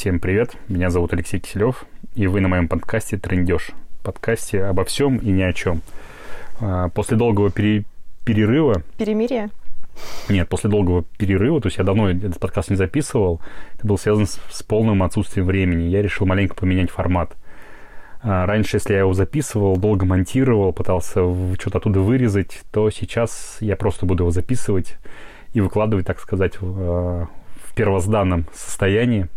[0.00, 3.72] Всем привет, меня зовут Алексей Киселев, и вы на моем подкасте «Трендеж».
[4.02, 5.82] Подкасте обо всем и ни о чем.
[6.58, 7.84] А, после долгого пере-
[8.24, 8.82] перерыва...
[8.96, 9.50] Перемирие?
[10.30, 13.42] Нет, после долгого перерыва, то есть я давно этот подкаст не записывал,
[13.74, 15.90] это был связан с, с полным отсутствием времени.
[15.90, 17.36] Я решил маленько поменять формат.
[18.22, 21.20] А, раньше, если я его записывал, долго монтировал, пытался
[21.56, 24.96] что-то оттуда вырезать, то сейчас я просто буду его записывать
[25.52, 27.28] и выкладывать, так сказать, в, а,
[27.66, 29.28] в первозданном состоянии.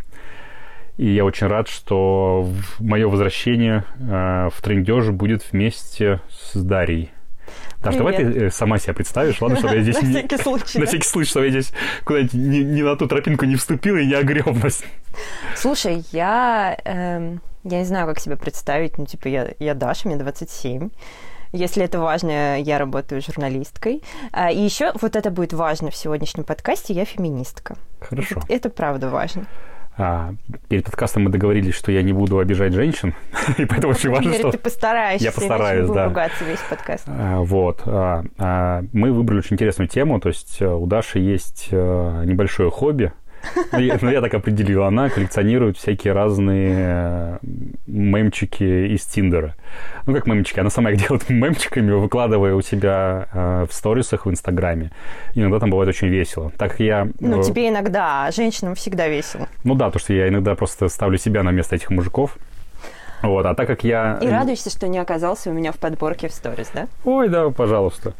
[0.97, 2.47] И я очень рад, что
[2.79, 7.11] мое возвращение э, в трендеж будет вместе с Дарьей.
[7.83, 10.01] Даш, давай ты э, сама себя представишь, ладно, чтобы я здесь...
[10.01, 10.79] На всякий случай.
[10.79, 11.73] На всякий случай, чтобы я здесь
[12.05, 14.83] куда-нибудь не, на ту тропинку не вступила и не огреб нас.
[15.55, 16.77] Слушай, я...
[16.85, 18.97] Эм, я не знаю, как себя представить.
[18.97, 20.89] Ну, типа, я, я Даша, мне 27.
[21.53, 24.01] Если это важно, я работаю журналисткой.
[24.31, 27.77] А, и еще вот это будет важно в сегодняшнем подкасте, я феминистка.
[27.99, 28.39] Хорошо.
[28.39, 29.45] Это, это правда важно.
[29.95, 30.33] А,
[30.69, 33.13] перед подкастом мы договорились, что я не буду обижать женщин,
[33.57, 34.51] и поэтому очень важно, что...
[34.51, 36.05] ты постараешься, я постараюсь, да.
[36.05, 37.03] ругаться весь подкаст.
[37.07, 37.81] А, вот.
[37.85, 42.71] А, а, мы выбрали очень интересную тему, то есть э, у Даши есть а, небольшое
[42.71, 43.13] хобби,
[43.71, 47.37] ну, я, ну, я так определил, она коллекционирует всякие разные э,
[47.87, 49.55] мемчики из Тиндера.
[50.05, 54.29] Ну, как мемчики, она сама их делает мемчиками, выкладывая у себя э, в сторисах в
[54.29, 54.91] Инстаграме.
[55.35, 56.51] Иногда там бывает очень весело.
[56.57, 57.07] Так я...
[57.19, 59.47] Ну, э, тебе иногда, а женщинам всегда весело.
[59.63, 62.37] Ну да, потому что я иногда просто ставлю себя на место этих мужиков.
[63.23, 64.19] Вот, а так как я...
[64.21, 66.87] И радуешься, что не оказался у меня в подборке в сторис, да?
[67.05, 68.13] Ой, да, пожалуйста.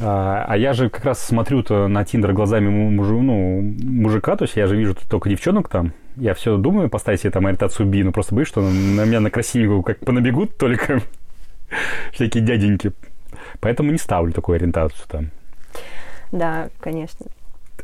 [0.00, 4.56] А, а я же как раз смотрю-то на Тиндер глазами мужу, ну, мужика, то есть
[4.56, 5.92] я же вижу только девчонок там.
[6.16, 9.30] Я все думаю поставить себе там ориентацию би, но просто боюсь, что на меня на
[9.30, 11.00] красивенькую как понабегут только
[12.12, 12.92] всякие дяденьки.
[13.60, 15.30] Поэтому не ставлю такую ориентацию там.
[16.32, 17.26] Да, конечно.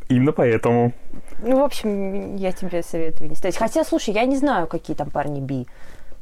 [0.09, 0.93] Именно поэтому.
[1.41, 3.57] Ну, в общем, я тебе советую не ставить.
[3.57, 5.67] Хотя, слушай, я не знаю, какие там парни би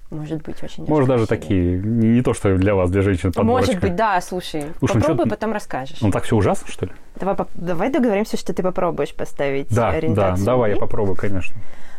[0.10, 3.72] может быть очень Может, даже такие, не, не то, что для вас, для женщин подборочка.
[3.74, 6.02] Может быть, да, слушай, слушай ну попробуй, потом расскажешь.
[6.02, 6.92] Ну, так все ужасно, что ли?
[7.16, 10.46] Давай, давай договоримся, что ты попробуешь поставить да, ориентацию.
[10.46, 11.56] Да, давай, я попробую, конечно.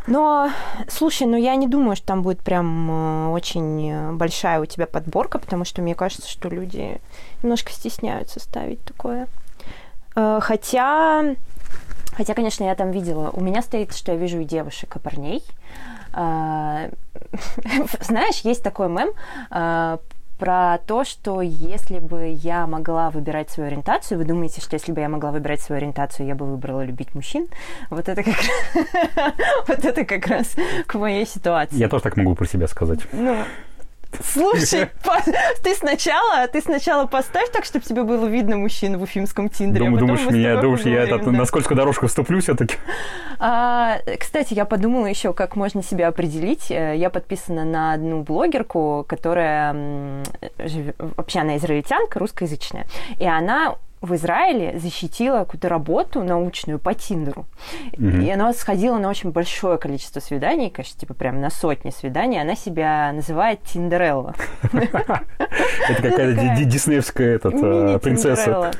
[0.06, 0.50] Но,
[0.88, 5.38] слушай, ну я не думаю, что там будет прям э, очень большая у тебя подборка,
[5.38, 7.00] потому что мне кажется, что люди
[7.42, 9.28] немножко стесняются ставить такое.
[10.16, 11.37] Э, хотя,
[12.12, 15.44] хотя, конечно, я там видела, у меня стоит, что я вижу и девушек, и парней.
[16.12, 16.88] А,
[18.00, 19.10] знаешь, есть такой мем
[19.50, 19.98] а,
[20.41, 25.00] про то, что если бы я могла выбирать свою ориентацию, вы думаете, что если бы
[25.00, 27.47] я могла выбирать свою ориентацию, я бы выбрала любить мужчин?
[27.91, 28.34] Вот это как,
[29.69, 30.56] вот это как раз
[30.87, 31.76] к моей ситуации.
[31.76, 33.00] Я тоже так могу про себя сказать.
[33.12, 33.37] Ну,
[34.32, 34.91] Слушай,
[35.62, 39.84] ты сначала, ты сначала поставь так, чтобы тебе было видно мужчин в уфимском Тиндере.
[39.84, 41.31] Думаю, а думаешь, меня, думаешь, я этот, да.
[41.31, 42.76] на сколько дорожку вступлю все-таки?
[43.38, 46.71] А, кстати, я подумала еще, как можно себя определить.
[46.71, 49.75] Э, я подписана на одну блогерку, которая
[50.98, 52.87] вообще она израильтянка, русскоязычная,
[53.19, 57.47] и она в Израиле защитила какую-то работу научную по Тиндеру.
[57.93, 58.25] Mm-hmm.
[58.25, 62.41] И она сходила на очень большое количество свиданий, конечно, типа прям на сотни свиданий.
[62.41, 64.34] Она себя называет Тиндерелла.
[64.72, 68.72] Это какая-то диснеевская э, принцесса.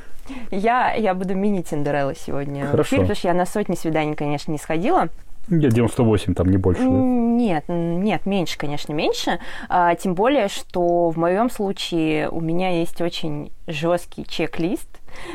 [0.50, 2.97] Я, я буду мини-Тиндерелла сегодня Хорошо.
[2.97, 5.09] потому что я на сотни свиданий, конечно, не сходила.
[5.48, 6.82] Я 98, там не больше.
[6.82, 6.88] Да?
[6.88, 9.41] Нет, нет, меньше, конечно, меньше.
[9.69, 14.88] А, тем более, что в моем случае у меня есть очень жесткий чек-лист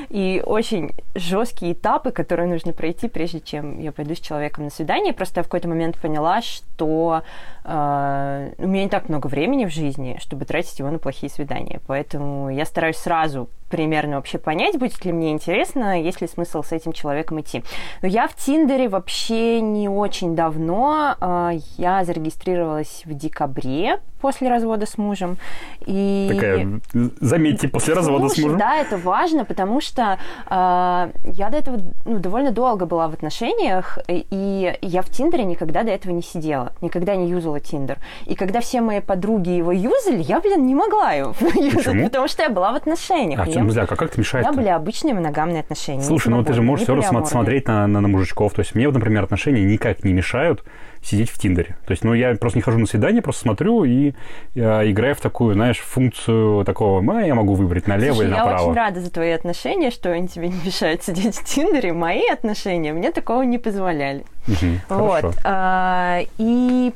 [0.09, 5.13] и очень жесткие этапы, которые нужно пройти, прежде чем я пойду с человеком на свидание.
[5.13, 7.23] Просто я в какой-то момент поняла, что
[7.63, 11.81] э, у меня не так много времени в жизни, чтобы тратить его на плохие свидания.
[11.87, 16.71] Поэтому я стараюсь сразу примерно вообще понять, будет ли мне интересно, есть ли смысл с
[16.71, 17.63] этим человеком идти.
[18.01, 21.15] Но я в Тиндере вообще не очень давно.
[21.19, 25.37] Э, я зарегистрировалась в декабре после развода с мужем.
[25.85, 26.27] И...
[26.33, 26.81] Такая,
[27.21, 28.57] заметьте, после развода Слушай, с мужем.
[28.57, 30.17] Да, это важно, потому что
[30.49, 35.83] э, я до этого ну, довольно долго была в отношениях, и я в Тиндере никогда
[35.83, 37.99] до этого не сидела, никогда не юзала Тиндер.
[38.25, 42.41] И когда все мои подруги его юзали, я, блин, не могла его юзать, потому что
[42.41, 43.39] я была в отношениях.
[43.39, 44.47] А чем, друзья, как, как это мешает?
[44.47, 46.01] У меня были обычные моногамные отношения.
[46.01, 48.53] Слушай, ну ты же можешь все равно смотреть на, на, на мужичков.
[48.53, 50.63] То есть мне, например, отношения никак не мешают
[51.05, 51.75] сидеть в Тиндере.
[51.85, 54.13] То есть, ну, я просто не хожу на свидание, просто смотрю и
[54.55, 58.57] э, играю в такую, знаешь, функцию такого, а, я могу выбрать налево Слушай, или направо.
[58.57, 61.93] я очень рада за твои отношения, что они тебе не мешают сидеть в Тиндере.
[61.93, 64.25] Мои отношения мне такого не позволяли.
[64.47, 65.35] Угу, вот.
[65.43, 66.91] А, и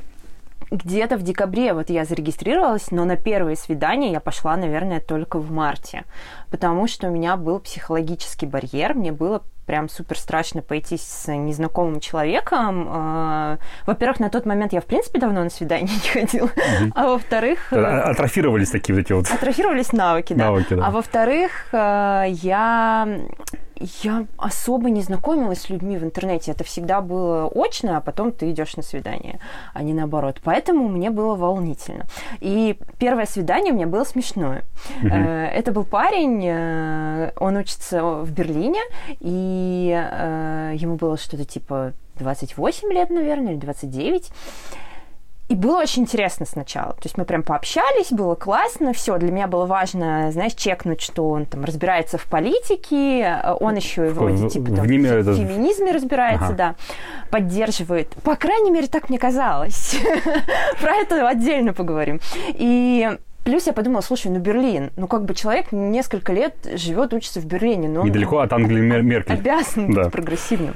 [0.70, 5.50] где-то в декабре вот я зарегистрировалась, но на первое свидание я пошла, наверное, только в
[5.50, 6.04] марте,
[6.50, 12.00] потому что у меня был психологический барьер, мне было прям супер страшно пойти с незнакомым
[12.00, 12.88] человеком.
[12.90, 16.46] Э, во-первых, на тот момент я, в принципе, давно на свидание не ходила.
[16.46, 16.92] Угу.
[16.96, 17.72] А во-вторых...
[17.72, 19.30] Атрофировались такие вот эти вот...
[19.30, 20.46] Атрофировались навыки, да.
[20.46, 20.86] Навыки, да.
[20.86, 23.06] А во-вторых, я
[24.02, 26.52] я особо не знакомилась с людьми в интернете.
[26.52, 29.40] Это всегда было очно, а потом ты идешь на свидание,
[29.72, 30.40] а не наоборот.
[30.44, 32.06] Поэтому мне было волнительно.
[32.40, 34.64] И первое свидание у меня было смешное.
[35.02, 35.14] Угу.
[35.14, 38.80] Это был парень, э, он учится в Берлине,
[39.20, 44.30] и э, ему было что-то типа 28 лет, наверное, или 29.
[45.50, 46.92] И было очень интересно сначала.
[46.92, 49.18] То есть мы прям пообщались, было классно, все.
[49.18, 54.10] Для меня было важно, знаешь, чекнуть, что он там разбирается в политике, он еще и
[54.10, 56.54] вроде в, типа там, в, в феминизме разбирается, ага.
[56.54, 56.74] да,
[57.30, 58.10] поддерживает.
[58.22, 59.96] По крайней мере, так мне казалось.
[60.80, 62.20] Про это отдельно поговорим.
[62.54, 67.40] И Плюс я подумала, слушай, ну Берлин, ну как бы человек несколько лет живет, учится
[67.40, 69.34] в Берлине, но недалеко от Англии Меркель.
[69.34, 70.04] Обязан да.
[70.04, 70.74] быть прогрессивным.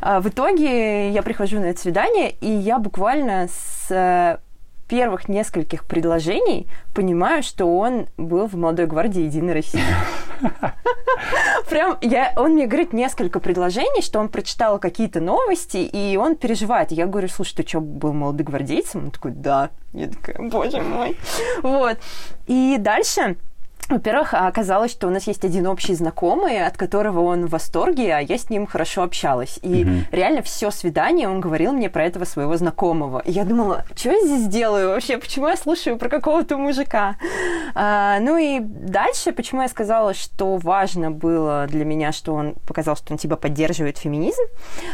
[0.00, 4.38] А, в итоге я прихожу на это свидание, и я буквально с
[4.88, 9.82] первых нескольких предложений понимаю, что он был в молодой гвардии Единой России.
[11.68, 16.90] Прям я, он мне говорит несколько предложений, что он прочитал какие-то новости, и он переживает.
[16.90, 19.04] Я говорю, слушай, ты что, был молодогвардейцем?
[19.04, 19.70] Он такой, да.
[19.92, 21.16] Я такая, боже мой.
[21.62, 21.98] Вот.
[22.46, 23.36] И дальше
[23.88, 28.20] во-первых, оказалось, что у нас есть один общий знакомый, от которого он в восторге, а
[28.20, 29.58] я с ним хорошо общалась.
[29.62, 29.92] И угу.
[30.12, 33.20] реально все свидание он говорил мне про этого своего знакомого.
[33.24, 35.18] И я думала, что я здесь делаю вообще?
[35.18, 37.16] Почему я слушаю про какого-то мужика?
[37.74, 42.96] А, ну и дальше, почему я сказала, что важно было для меня, что он показал,
[42.96, 44.42] что он типа поддерживает феминизм.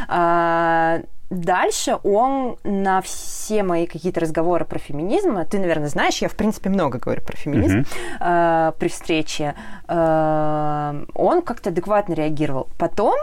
[0.08, 1.00] А,
[1.31, 6.71] Дальше он на все мои какие-то разговоры про феминизм, ты, наверное, знаешь, я, в принципе,
[6.71, 8.69] много говорю про феминизм mm-hmm.
[8.69, 9.55] э, при встрече,
[9.88, 12.69] э, он как-то адекватно реагировал.
[12.79, 13.15] Потом,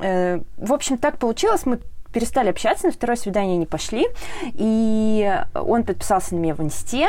[0.00, 1.78] э, в общем, так получилось, мы
[2.12, 4.06] перестали общаться, на второе свидание не пошли,
[4.42, 7.08] и он подписался на меня в инсте,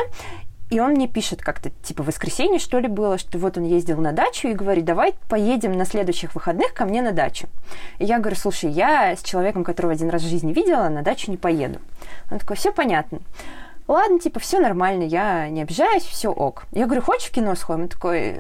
[0.74, 4.02] и он мне пишет как-то, типа, в воскресенье, что ли, было, что вот он ездил
[4.02, 7.48] на дачу и говорит, давай поедем на следующих выходных ко мне на дачу.
[8.00, 11.30] И я говорю, слушай, я с человеком, которого один раз в жизни видела, на дачу
[11.30, 11.80] не поеду.
[12.32, 13.20] Он такой, все понятно
[13.88, 16.66] ладно, типа, все нормально, я не обижаюсь, все ок.
[16.72, 17.84] Я говорю, хочешь в кино сходим?
[17.84, 18.36] Он такой,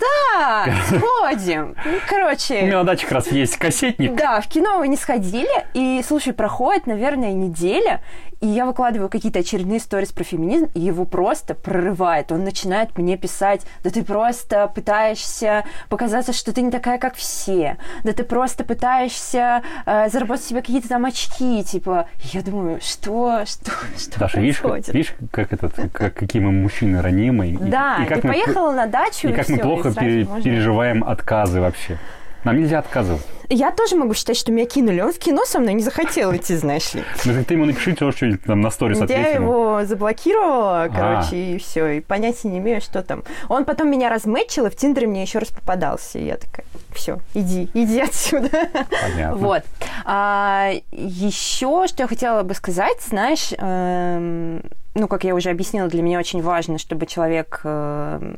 [0.00, 1.76] да, сходим.
[1.84, 2.62] Ну, короче...
[2.62, 4.14] У меня на даче как раз есть кассетник.
[4.14, 8.02] Да, в кино мы не сходили, и, слушай, проходит, наверное, неделя,
[8.42, 12.32] и я выкладываю какие-то очередные сторис про феминизм, и его просто прорывает.
[12.32, 17.76] Он начинает мне писать, да ты просто пытаешься показаться, что ты не такая, как все.
[18.02, 21.62] Да ты просто пытаешься э, заработать себе какие-то там очки.
[21.62, 27.00] Типа, я думаю, что, что, что Даша, видишь, видишь, как этот, как, какие мы мужчины
[27.00, 27.56] ранимые.
[27.58, 30.26] Да, и, и как ты мы, поехала на дачу, и, и как мы плохо пере,
[30.42, 31.96] переживаем отказы вообще.
[32.42, 33.22] Нам нельзя отказывать.
[33.54, 35.02] Я тоже могу считать, что меня кинули.
[35.02, 37.04] Он в кино со мной не захотел идти, знаешь ли.
[37.26, 41.86] Ну, ты ему напиши что-нибудь там на сторис Я его заблокировала, короче, и все.
[41.88, 43.24] И понятия не имею, что там.
[43.48, 46.18] Он потом меня размечил, и в Тиндере мне еще раз попадался.
[46.18, 46.64] И я такая,
[46.94, 48.48] все, иди, иди отсюда.
[49.02, 49.36] Понятно.
[49.36, 49.62] Вот.
[50.06, 54.62] А, еще, что я хотела бы сказать, знаешь, эм,
[54.94, 58.34] ну, как я уже объяснила, для меня очень важно, чтобы человек э,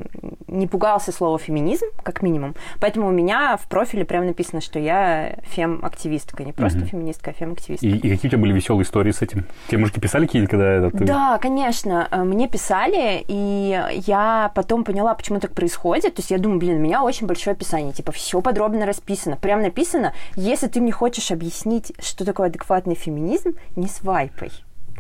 [0.47, 2.55] не пугался слова феминизм, как минимум.
[2.81, 5.04] Поэтому у меня в профиле прямо написано, что я
[5.43, 6.87] фем-активистка, не просто угу.
[6.87, 7.87] феминистка, а фем-активистка.
[7.87, 9.45] И, и какие у тебя были веселые истории с этим?
[9.69, 11.05] Тебе мужики писали какие-нибудь, когда это ты...
[11.05, 12.09] Да, конечно.
[12.11, 16.15] Э, мне писали, и я потом поняла, почему так происходит.
[16.15, 19.37] То есть я думаю, блин, у меня очень большое описание, типа все подробно расписано.
[19.37, 24.51] Прям написано, если ты мне хочешь объяснить, что такое адекватный феминизм, не свайпай.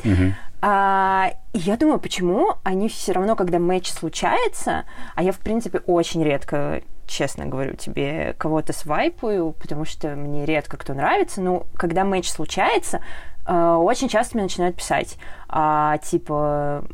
[0.04, 0.34] Угу.
[0.62, 4.84] А, я думаю, почему они все равно, когда матч случается,
[5.14, 10.76] а я, в принципе, очень редко, честно говорю тебе, кого-то свайпаю, потому что мне редко
[10.76, 13.00] кто нравится, но когда матч случается,
[13.46, 15.16] э, очень часто мне начинают писать,
[15.48, 16.84] а, типа,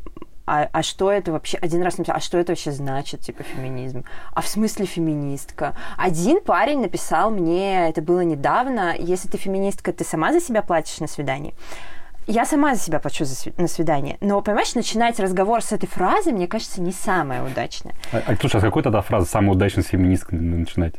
[0.46, 4.04] а, а что это вообще, один раз написал, а что это вообще значит, типа, феминизм?
[4.32, 5.76] А в смысле феминистка?
[5.96, 10.98] Один парень написал мне, это было недавно, если ты феминистка, ты сама за себя платишь
[10.98, 11.54] на свидании
[12.26, 14.16] я сама за себя плачу за сви- на свидание.
[14.20, 17.94] Но, понимаешь, начинать разговор с этой фразы, мне кажется, не самое удачное.
[18.12, 20.94] А, а слушай, а какой тогда фраза самая удачная с феминисткой начинать?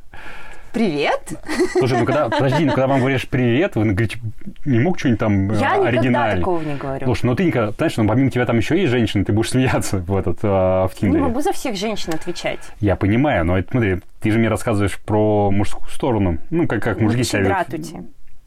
[0.73, 1.33] Привет.
[1.73, 4.19] Слушай, ну когда, подожди, ну когда вам говоришь привет, вы говорите,
[4.63, 6.05] не мог что-нибудь там Я оригинальное?
[6.05, 7.05] никогда такого не говорю.
[7.07, 9.97] Слушай, ну ты никогда, знаешь, ну помимо тебя там еще есть женщины, ты будешь смеяться
[9.97, 11.23] в этот, а, в Тиндере.
[11.23, 12.59] Не могу за всех женщин отвечать.
[12.79, 17.25] Я понимаю, но смотри, ты же мне рассказываешь про мужскую сторону, ну как, как мужики
[17.25, 18.03] себя Дратути.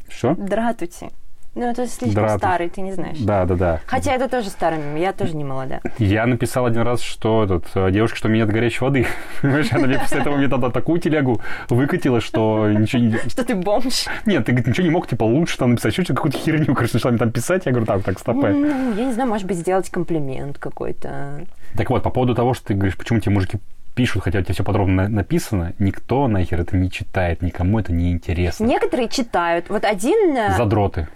[0.08, 0.34] Что?
[0.34, 1.10] Дратути.
[1.54, 2.38] Ну, это слишком Дратов.
[2.38, 3.18] старый, ты не знаешь.
[3.18, 3.80] Да, да, да.
[3.86, 5.80] Хотя это тоже старый я тоже не молода.
[5.98, 9.06] Я написал один раз, что этот, э, девушка, что меня нет горячей воды.
[9.42, 13.12] Понимаешь, она мне после этого мне тогда такую телегу выкатила, что ничего не...
[13.28, 14.06] Что ты бомж?
[14.26, 17.18] Нет, ты ничего не мог, типа, лучше там написать, еще какую-то херню, короче, начала мне
[17.18, 17.66] там писать.
[17.66, 18.50] Я говорю, так, так, стопэ.
[18.50, 21.44] Ну, я не знаю, может быть, сделать комплимент какой-то.
[21.76, 23.58] Так вот, по поводу того, что ты говоришь, почему тебе мужики
[23.94, 27.92] пишут, хотя у тебя все подробно на- написано, никто нахер это не читает, никому это
[27.92, 28.64] не интересно.
[28.64, 29.66] Некоторые читают.
[29.68, 30.36] Вот один...
[30.36, 31.08] э, Задроты.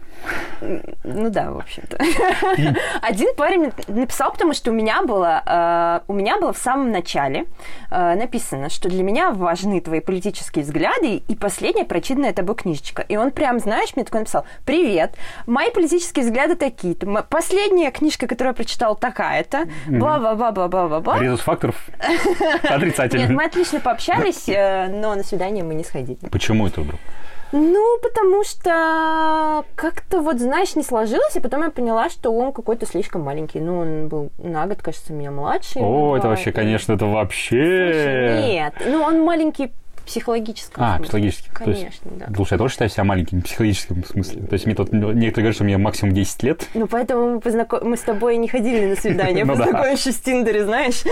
[1.05, 1.97] Ну да, в общем-то.
[3.03, 7.47] Один парень написал, потому что у меня было, э, у меня было в самом начале
[7.91, 13.03] э, написано, что для меня важны твои политические взгляды и последняя прочитанная тобой книжечка.
[13.03, 15.15] И он прям, знаешь, мне такой написал, привет,
[15.47, 21.19] мои политические взгляды такие-то, М- последняя книжка, которую я прочитал, такая-то, бла-бла-бла-бла-бла-бла.
[21.21, 21.77] Резус факторов
[22.41, 23.35] Нет, отрицательный.
[23.35, 26.19] мы отлично пообщались, э, но на свидание мы не сходили.
[26.31, 27.01] Почему это вдруг?
[27.53, 32.87] Ну, потому что как-то вот, знаешь, не сложилось, и потом я поняла, что он какой-то
[32.87, 33.61] слишком маленький.
[33.61, 35.79] Ну, он был на год, кажется, меня младше.
[35.79, 38.45] О, это вообще, и- конечно, это Слушай, вообще...
[38.47, 39.73] Нет, ну он маленький
[40.09, 41.05] психологическом А, смысле.
[41.05, 41.51] психологически.
[41.65, 42.27] То есть- Конечно, да.
[42.35, 44.43] Слушай, я тоже считаю себя маленьким в психологическом смысле.
[44.43, 46.67] То есть мне тут некоторые говорят, что мне максимум 10 лет.
[46.75, 49.53] Ну, поэтому мы, познаком- мы с тобой не ходили на свидание, да.
[49.55, 51.03] познакомившись в Тиндере, знаешь.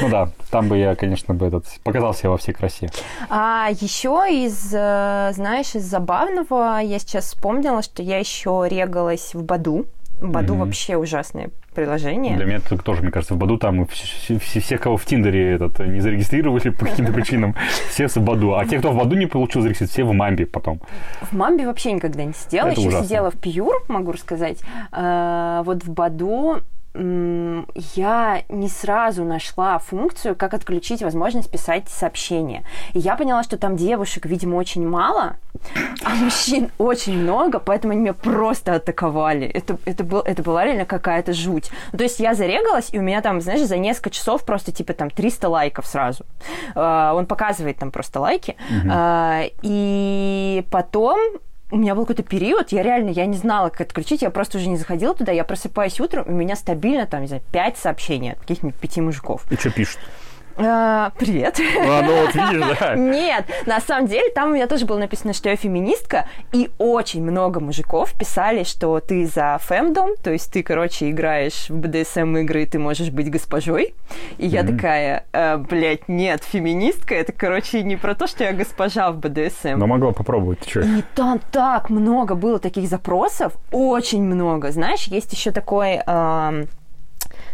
[0.00, 2.88] Ну да, там бы я, конечно, бы этот показал себя во всей красе.
[3.28, 9.42] А еще из, э, знаешь, из забавного я сейчас вспомнила, что я еще регалась в
[9.42, 9.86] Баду.
[10.20, 10.64] Баду Мгм.
[10.64, 12.36] вообще ужасное приложение.
[12.36, 15.52] Для меня это тоже, мне кажется, в Баду там все, все, все, кого в Тиндере
[15.52, 17.54] этот, не зарегистрировали по каким-то причинам,
[17.90, 18.54] все в Баду.
[18.54, 20.80] А те, кто в Баду не получил зарегистрировать, все в Мамбе потом.
[21.22, 22.68] В Мамбе вообще никогда не сидела.
[22.68, 23.06] Это Еще ужасно.
[23.06, 24.58] сидела в Пьюр, могу рассказать.
[24.92, 26.60] А, вот в Баду
[26.94, 32.64] я не сразу нашла функцию, как отключить возможность писать сообщения.
[32.94, 35.36] И я поняла, что там девушек, видимо, очень мало,
[36.04, 39.46] а мужчин очень много, поэтому они меня просто атаковали.
[39.46, 41.70] Это, это, был, это была реально какая-то жуть.
[41.92, 44.92] Ну, то есть я зарегалась, и у меня там, знаешь, за несколько часов просто типа
[44.92, 46.24] там 300 лайков сразу.
[46.74, 48.56] А, Он показывает там просто лайки.
[48.90, 51.20] А, И потом
[51.70, 54.68] у меня был какой-то период, я реально, я не знала, как отключить, я просто уже
[54.68, 58.40] не заходила туда, я просыпаюсь утром, у меня стабильно там, не знаю, 5 сообщений от
[58.40, 59.50] каких-нибудь пяти мужиков.
[59.50, 60.00] И что пишут?
[60.62, 61.58] А, Привет.
[61.80, 62.94] А, ну вот видишь, да.
[62.96, 67.22] Нет, на самом деле там у меня тоже было написано, что я феминистка, и очень
[67.22, 72.64] много мужиков писали, что ты за фемдом, то есть ты, короче, играешь в БДСМ игры,
[72.64, 73.94] и ты можешь быть госпожой.
[74.38, 74.76] И я Мгм.
[74.76, 79.78] такая, «Э, блядь, нет, феминистка, это, короче, не про то, что я госпожа в БДСМ.
[79.78, 80.80] Но могла попробовать, ты что?
[80.80, 84.70] И там так много было таких запросов, очень много.
[84.72, 86.00] Знаешь, есть еще такой...
[86.06, 86.66] ам,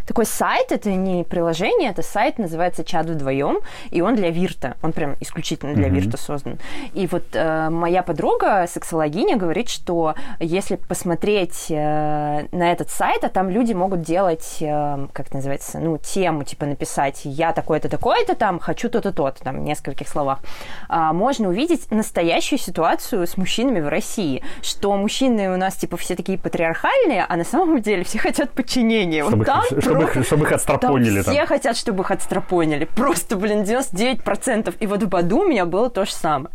[0.07, 3.59] такой сайт, это не приложение, это сайт, называется «Чат вдвоем»,
[3.91, 5.95] и он для Вирта, он прям исключительно для Мгм.
[5.95, 6.59] Вирта создан.
[6.93, 13.29] И вот э, моя подруга, сексологиня, говорит, что если посмотреть э, на этот сайт, а
[13.29, 18.35] там люди могут делать, э, как это называется, ну, тему, типа написать «я такой-то, такой-то,
[18.35, 20.39] там, хочу то-то, то-то», там, в нескольких словах,
[20.87, 26.15] а, можно увидеть настоящую ситуацию с мужчинами в России, что мужчины у нас, типа, все
[26.15, 29.23] такие патриархальные, а на самом деле все хотят подчинения.
[29.23, 31.33] Чтобы, вот там их, чтобы, их, чтобы их там отстрапонили там.
[31.33, 32.85] все хотят, чтобы их отстрапонили.
[32.95, 34.75] Просто, блин, 99%.
[34.79, 36.53] И вот в Баду у меня было то же самое.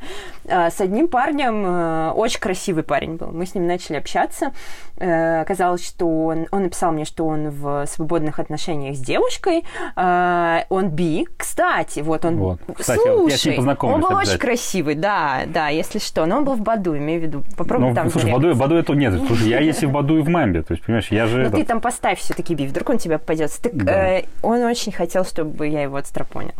[0.48, 3.28] А, С одним парнем, э, очень красивый парень был.
[3.32, 4.52] Мы с ним начали общаться.
[4.96, 9.64] Э, Оказалось, что он, он написал мне, что он в свободных отношениях с девушкой.
[9.96, 11.28] А, Он би.
[11.36, 12.36] Кстати, вот он...
[12.36, 12.60] Вот.
[12.76, 16.26] Кстати, вот я с ним Слушай, он был очень красивый, да, да, если что.
[16.26, 17.44] Но он был в Баду, имею в виду.
[17.56, 18.32] Попробуй Ну, там слушай, в.
[18.32, 19.14] Баду, Баду это нет.
[19.26, 20.62] Слушай, я есть и в Баду, и в Мамбе.
[20.62, 21.44] То есть, понимаешь, я же...
[21.44, 23.62] Ну ты там поставь все-таки би, вдруг он тебе попадется.
[23.62, 24.18] Так Да.
[24.18, 26.54] э, он очень хотел, чтобы я его отстрапонила.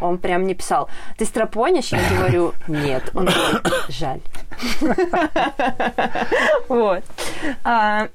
[0.00, 1.92] Он прям мне писал, ты страпонишь?
[1.92, 3.10] Я говорю, нет.
[3.14, 4.20] Он такой, жаль.
[6.68, 7.02] Вот.
[7.64, 8.08] А,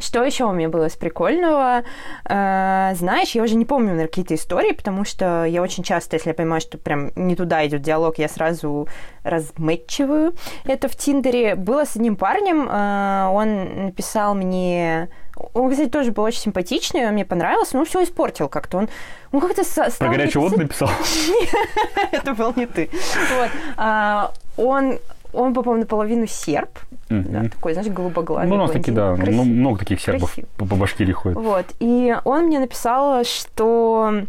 [0.00, 1.82] Что еще у меня было из прикольного?
[2.24, 6.28] Э, Знаешь, я уже не помню наверное, какие-то истории, потому что я очень часто, если
[6.30, 8.86] я понимаю, что прям не туда идет диалог, я сразу
[9.24, 11.56] размэтчиваю это в Тиндере.
[11.56, 15.08] Было с одним парнем, э, он написал мне...
[15.54, 18.78] Он, кстати, тоже был очень симпатичный, он мне понравился, но все испортил как-то.
[18.78, 18.88] Он,
[19.32, 20.90] он как-то Про стал мне горячую воду написал?
[22.12, 22.90] это был не ты.
[23.76, 24.98] А, он,
[25.32, 26.70] он, по-моему, наполовину серб.
[27.08, 28.48] Да, такой, знаешь, голубоглазый.
[28.48, 29.46] Ну, у нас такие, да, ну, Красивый.
[29.46, 31.38] много таких сербов по, по Башкирии ходят.
[31.38, 31.66] Вот.
[31.80, 34.24] И он мне написал, что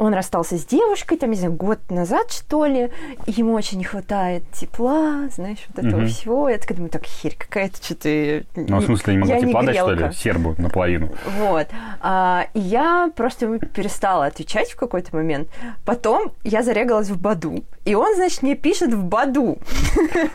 [0.00, 2.90] он расстался с девушкой, там, не знаю, год назад, что ли,
[3.26, 6.08] и ему очень не хватает тепла, знаешь, вот этого Мгм.
[6.08, 6.48] всего.
[6.48, 8.46] Я такая думаю, так, херь какая-то, что ты...
[8.56, 11.12] Ну, в смысле, я тепла дать, что ли, сербу наполовину?
[11.38, 11.68] Вот.
[12.00, 15.48] А, и я просто ему перестала отвечать в какой-то момент.
[15.84, 17.62] Потом я зарегалась в Баду.
[17.84, 19.58] И он, значит, мне пишет в Баду.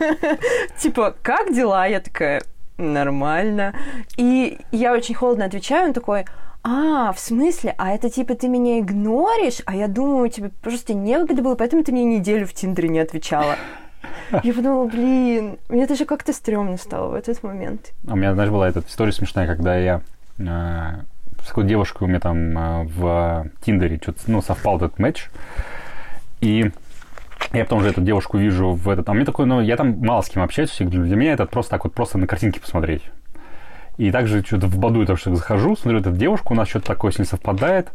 [0.78, 1.86] Типа, как дела?
[1.86, 2.42] Я такая,
[2.78, 3.74] нормально.
[4.16, 6.24] И я очень холодно отвечаю, он такой,
[6.68, 7.74] а, в смысле?
[7.78, 9.62] А это типа ты меня игноришь?
[9.66, 13.54] А я думаю, тебе просто некогда было, поэтому ты мне неделю в Тиндере не отвечала.
[14.42, 17.92] Я подумала, блин, мне даже как-то стрёмно стало в этот момент.
[18.08, 20.00] А у меня, знаешь, была эта история смешная, когда я
[20.38, 21.02] э,
[21.44, 25.28] с какой девушкой у меня там э, в Тиндере что-то, ну, совпал этот матч.
[26.40, 26.72] И
[27.52, 29.08] я потом уже эту девушку вижу в этот...
[29.08, 31.84] А мне такой, ну, я там мало с кем общаюсь, для меня это просто так
[31.84, 33.02] вот, просто на картинке посмотреть.
[33.98, 37.12] И также что-то в Баду это что захожу, смотрю, эту девушку, у нас что-то такое
[37.12, 37.88] с ней совпадает.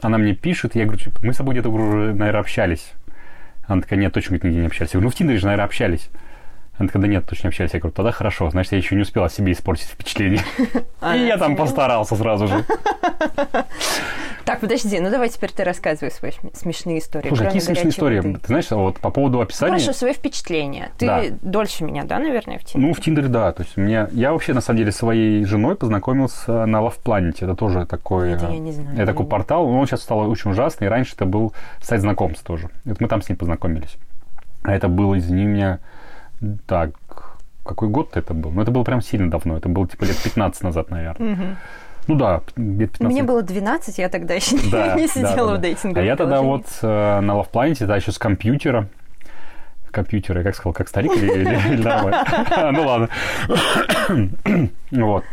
[0.00, 2.92] Она мне пишет, я говорю, мы с тобой где-то наверное, общались.
[3.66, 4.90] Она такая, нет, точно нигде не общались.
[4.90, 6.10] Я говорю, ну в Тиндере же, наверное, общались.
[6.76, 7.72] Она такая, да нет, точно общались.
[7.72, 10.42] Я говорю, тогда хорошо, значит, я еще не успела себе испортить впечатление.
[11.14, 12.64] И я там постарался сразу же.
[14.44, 17.28] Так, подожди, ну давай теперь ты рассказывай свои смешные истории.
[17.28, 18.20] Слушай, какие смешные истории?
[18.20, 19.72] Ты знаешь, вот по поводу описания...
[19.72, 20.90] Хорошо, свои впечатления.
[20.98, 22.86] Ты дольше меня, да, наверное, в Тиндере?
[22.86, 23.52] Ну, в Тиндере, да.
[23.52, 24.08] То есть меня...
[24.12, 27.36] Я вообще, на самом деле, своей женой познакомился на Love Planet.
[27.40, 28.32] Это тоже такой...
[28.32, 28.94] Это я не знаю.
[28.94, 29.66] Это такой портал.
[29.66, 30.88] Он сейчас стал очень ужасный.
[30.88, 32.68] Раньше это был сайт знакомств тоже.
[32.84, 33.96] Это мы там с ней познакомились.
[34.62, 35.78] А это было, извини меня,
[36.66, 36.90] так,
[37.64, 38.50] какой год это был?
[38.50, 39.56] Ну, это было прям сильно давно.
[39.56, 41.56] Это было, типа, лет 15 назад, наверное.
[42.06, 43.00] Ну да, лет 15.
[43.00, 46.00] Мне было 12, я тогда еще да, не сидела да, да, в дейтинге.
[46.00, 48.88] А я тогда вот э, на Love Planet, это еще с компьютера,
[49.94, 52.72] компьютера, я как сказал, как старик или, или, или нормально?
[52.72, 53.08] Ну ладно.
[54.90, 55.24] Вот.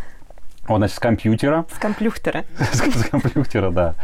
[0.68, 1.66] Вот, значит, с компьютера.
[1.74, 2.46] С компьютера.
[2.72, 3.96] с, компьютера, да.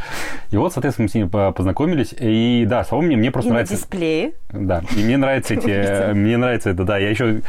[0.50, 2.16] И вот, соответственно, мы с ними познакомились.
[2.20, 3.74] И да, словом, мне, мне просто и нравится...
[3.76, 4.32] на дисплее.
[4.52, 6.14] Да, и мне нравится эти...
[6.14, 6.98] Мне нравится это, да.
[6.98, 7.42] Я еще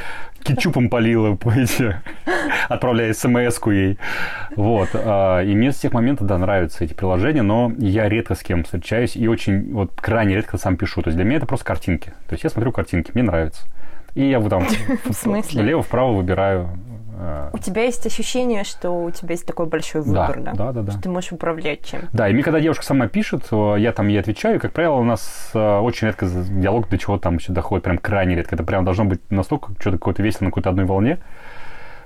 [0.43, 1.97] кетчупом полила, эти,
[2.69, 3.99] отправляя смс-ку ей.
[4.57, 4.91] Вот.
[4.93, 8.65] А, и мне с тех моментов, да, нравятся эти приложения, но я редко с кем
[8.65, 11.03] встречаюсь и очень, вот, крайне редко сам пишу.
[11.03, 12.11] То есть для меня это просто картинки.
[12.29, 13.63] То есть я смотрю картинки, мне нравится.
[14.15, 14.67] И я вот там
[15.53, 16.98] влево-вправо выбираю а.
[17.53, 20.53] У тебя есть ощущение, что у тебя есть такой большой выбор, да?
[20.53, 20.93] Да, да, да.
[20.93, 22.03] Что ты можешь управлять чем.
[22.13, 25.51] Да, и мне когда девушка сама пишет, я там ей отвечаю, как правило, у нас
[25.55, 28.55] э, очень редко диалог до чего там еще доходит, прям крайне редко.
[28.55, 31.19] Это прям должно быть настолько что-то какое-то весело на какой-то одной волне.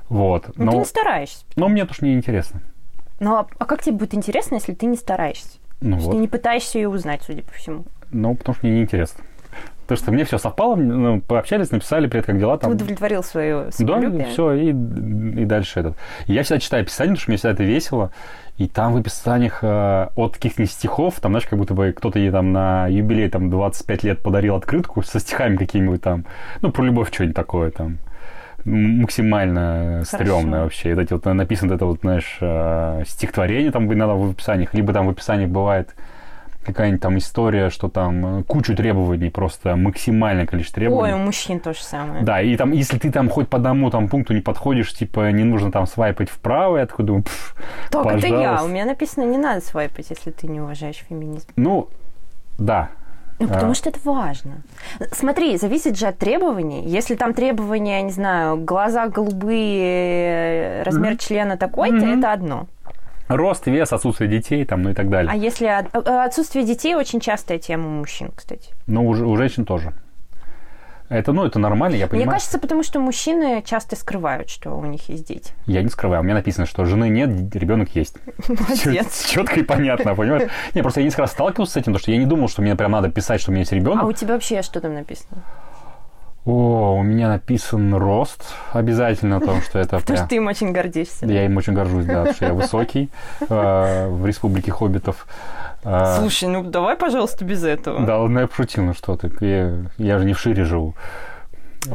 [0.09, 0.48] Вот.
[0.48, 1.44] Но, ну, но ты не стараешься.
[1.57, 2.61] Но мне тоже не интересно.
[3.20, 5.59] Ну, а, а как тебе будет интересно, если ты не стараешься?
[5.81, 6.12] Ну, вот.
[6.12, 7.85] Ты не пытаешься ее узнать, судя по всему.
[8.11, 9.25] Ну, потому что мне неинтересно.
[9.83, 12.71] Потому что мне все совпало, ну, пообщались, написали, привет, как дела там.
[12.71, 15.97] Ты удовлетворил свое Да, все, и, и дальше этот.
[16.27, 18.12] Я всегда читаю описание, потому что мне всегда это весело.
[18.59, 22.31] И там в описаниях э, от каких-нибудь стихов, там, знаешь, как будто бы кто-то ей
[22.31, 26.27] там на юбилей там 25 лет подарил открытку со стихами какими-нибудь там,
[26.61, 27.99] ну, про любовь что-нибудь такое там
[28.64, 30.90] максимально стрёмное вообще.
[30.90, 35.07] И эти вот написано это вот, знаешь, э, стихотворение там иногда в описаниях, либо там
[35.07, 35.95] в описаниях бывает
[36.64, 41.14] какая-нибудь там история, что там э, кучу требований, просто максимальное количество требований.
[41.14, 42.25] Ой, у мужчин то же самое.
[42.25, 45.44] Да, и там, если ты там хоть по одному там пункту не подходишь, типа, не
[45.44, 47.25] нужно там свайпать вправо, я такой думаю,
[47.90, 48.29] Только пожалуйста.
[48.29, 51.48] это я, у меня написано, не надо свайпать, если ты не уважаешь феминизм.
[51.57, 51.88] Ну,
[52.59, 52.90] да,
[53.42, 53.75] ну, потому а.
[53.75, 54.62] что это важно.
[55.11, 56.85] Смотри, зависит же от требований.
[56.87, 61.27] Если там требования, не знаю, глаза голубые, размер mm-hmm.
[61.27, 62.18] члена такой-то, mm-hmm.
[62.18, 62.66] это одно.
[63.37, 65.31] Рост, вес, отсутствие детей, там, ну и так далее.
[65.31, 68.71] А если э, отсутствие детей очень частая тема у мужчин, кстати.
[68.87, 69.92] Ну, у, у женщин тоже.
[71.12, 72.27] Это, ну, это нормально, я понимаю.
[72.27, 75.53] Мне кажется, потому что мужчины часто скрывают, что у них есть дети.
[75.66, 76.23] Я не скрываю.
[76.23, 78.16] У меня написано, что жены нет, ребенок есть.
[78.49, 79.27] Молодец.
[79.27, 80.49] Четко и понятно, понимаешь?
[80.73, 82.75] Не, просто я несколько раз сталкивался с этим, потому что я не думал, что мне
[82.77, 84.05] прям надо писать, что у меня есть ребенок.
[84.05, 85.42] А у тебя вообще что там написано?
[86.44, 89.98] О, у меня написан рост обязательно, потому что это...
[89.98, 91.26] Потому что ты им очень гордишься.
[91.26, 93.11] Я им очень горжусь, да, потому что я высокий
[93.48, 95.28] э, в республике хоббитов.
[95.85, 98.05] Э, Слушай, ну давай, пожалуйста, без этого.
[98.05, 99.31] Да, ладно, я пошутил, ну что ты,
[99.98, 100.94] я же не в шире живу.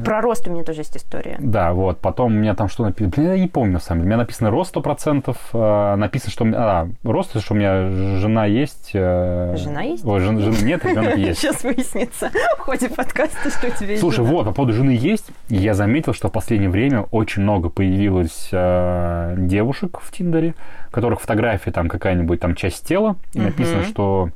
[0.04, 1.38] Про рост у меня тоже есть история.
[1.39, 2.00] Да, вот.
[2.00, 3.13] Потом у меня там что написано?
[3.15, 4.08] Блин, я не помню, на самом деле.
[4.08, 5.36] У меня написано рост 100%.
[5.54, 6.45] Э, написано, что...
[6.56, 8.91] А, рост, что у меня жена есть.
[8.93, 9.56] Э...
[9.58, 10.06] Жена есть?
[10.06, 11.39] Ой, жен, жен, нет, ребенок есть.
[11.39, 15.28] Сейчас выяснится в ходе подкаста, что у тебя есть Слушай, вот, по поводу жены есть.
[15.50, 20.56] Я заметил, что в последнее время очень много появилось э, девушек в Тиндере,
[20.89, 23.15] у которых фотография там какая-нибудь там часть тела.
[23.34, 24.30] И написано, что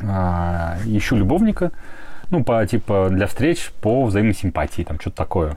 [0.00, 0.04] э,
[0.86, 1.72] ищу любовника
[2.30, 5.56] ну, по, типа, для встреч по взаимной симпатии, там, что-то такое.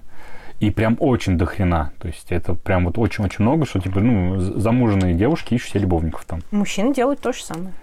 [0.59, 1.91] И прям очень дохрена.
[1.99, 6.25] То есть это прям вот очень-очень много, что, типа, ну, замуженные девушки ищут себе любовников
[6.25, 6.41] там.
[6.51, 7.73] Мужчины делают то же самое.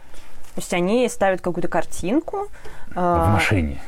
[0.55, 2.49] То есть они ставят какую-то картинку.
[2.95, 3.81] В машине.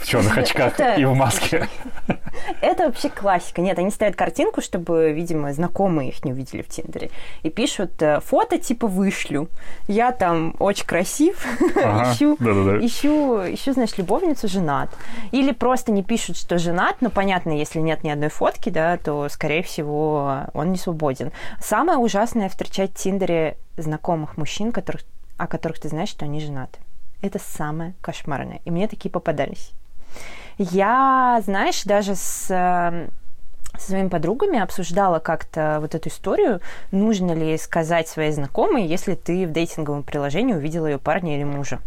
[0.00, 1.68] В черных очках Это- и в маске.
[2.60, 3.60] Это вообще классика.
[3.60, 7.10] Нет, они ставят картинку, чтобы, видимо, знакомые их не увидели в Тиндере.
[7.42, 9.48] И пишут э, фото типа вышлю.
[9.88, 11.44] Я там очень красив,
[11.76, 14.90] Ага, ищу, ищу, ищу, значит, любовницу, женат.
[15.32, 19.28] Или просто не пишут, что женат, но понятно, если нет ни одной фотки, да, то,
[19.28, 21.32] скорее всего, он не свободен.
[21.60, 25.02] Самое ужасное встречать в Тиндере знакомых мужчин, которых,
[25.36, 26.78] о которых ты знаешь, что они женаты.
[27.22, 28.60] Это самое кошмарное.
[28.64, 29.72] И мне такие попадались.
[30.62, 33.08] Я, знаешь, даже с э,
[33.78, 36.60] со своими подругами обсуждала как-то вот эту историю,
[36.92, 41.80] нужно ли сказать своей знакомой, если ты в дейтинговом приложении увидела ее парня или мужа.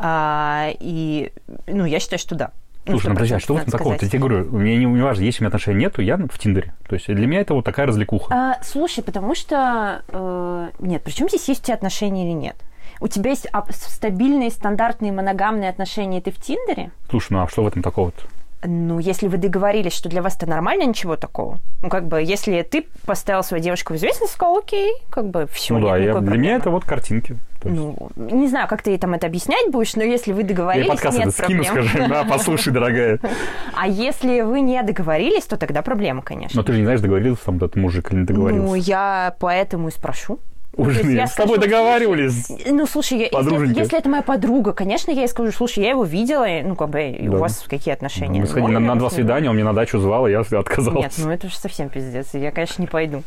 [0.00, 1.30] А, и,
[1.68, 2.50] ну, я считаю, что да.
[2.86, 3.92] Ну, Слушай, ну подожди, а 100% что в этом такого?
[3.92, 6.74] Я тебе говорю, мне не, не важно, есть у меня отношения нету, я в Тиндере.
[6.88, 8.34] То есть для меня это вот такая развлекуха.
[8.34, 10.02] А, слушай, потому что...
[10.08, 12.56] э, нет, причем здесь есть у тебя отношения или нет?
[13.02, 16.92] У тебя есть стабильные, стандартные, моногамные отношения, и ты в Тиндере?
[17.10, 18.22] Слушай, ну а что в этом такого-то?
[18.64, 21.58] Ну, если вы договорились, что для вас это нормально, ничего такого.
[21.82, 25.76] Ну, как бы, если ты поставил свою девушку в известность, сказал, окей, как бы все.
[25.76, 27.36] ну да, я, для меня это вот картинки.
[27.64, 30.46] Есть Ну, не знаю, как ты ей там это объяснять будешь, но если вы я
[30.46, 33.18] договорились, подкаст нет это скину, скажи, да, послушай, дорогая.
[33.74, 36.60] А если вы не договорились, то тогда проблема, конечно.
[36.60, 38.76] Но ты же не знаешь, договорился там этот мужик или не Ну, договорился.
[38.76, 40.38] я поэтому и спрошу.
[40.74, 41.12] У то есть жены.
[41.16, 42.48] я С тобой договаривались.
[42.66, 46.46] Ну, слушай, если, если это моя подруга, конечно, я ей скажу, слушай, я его видела,
[46.64, 47.36] ну, как бы, и Да.
[47.36, 48.40] у вас какие отношения?
[48.40, 50.52] Мы сходили Ну, на, на два свидания, он меня на дачу звал, и я Нет,
[50.54, 51.20] отказался.
[51.26, 53.22] ну это же совсем пиздец, я, конечно, не пойду.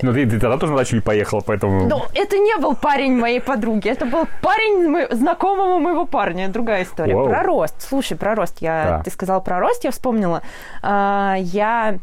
[0.00, 1.86] Но ты, ты тогда тоже на дачу не поехала, поэтому...
[1.86, 6.48] Но это не был парень моей подруги, это был парень мо- знакомого моего парня.
[6.48, 7.14] Другая история.
[7.14, 7.28] Вау.
[7.28, 7.74] Про рост.
[7.86, 8.56] Слушай, про рост.
[8.60, 9.02] Я, Да.
[9.02, 10.40] Ты сказал про рост, я вспомнила.
[10.82, 11.98] А, я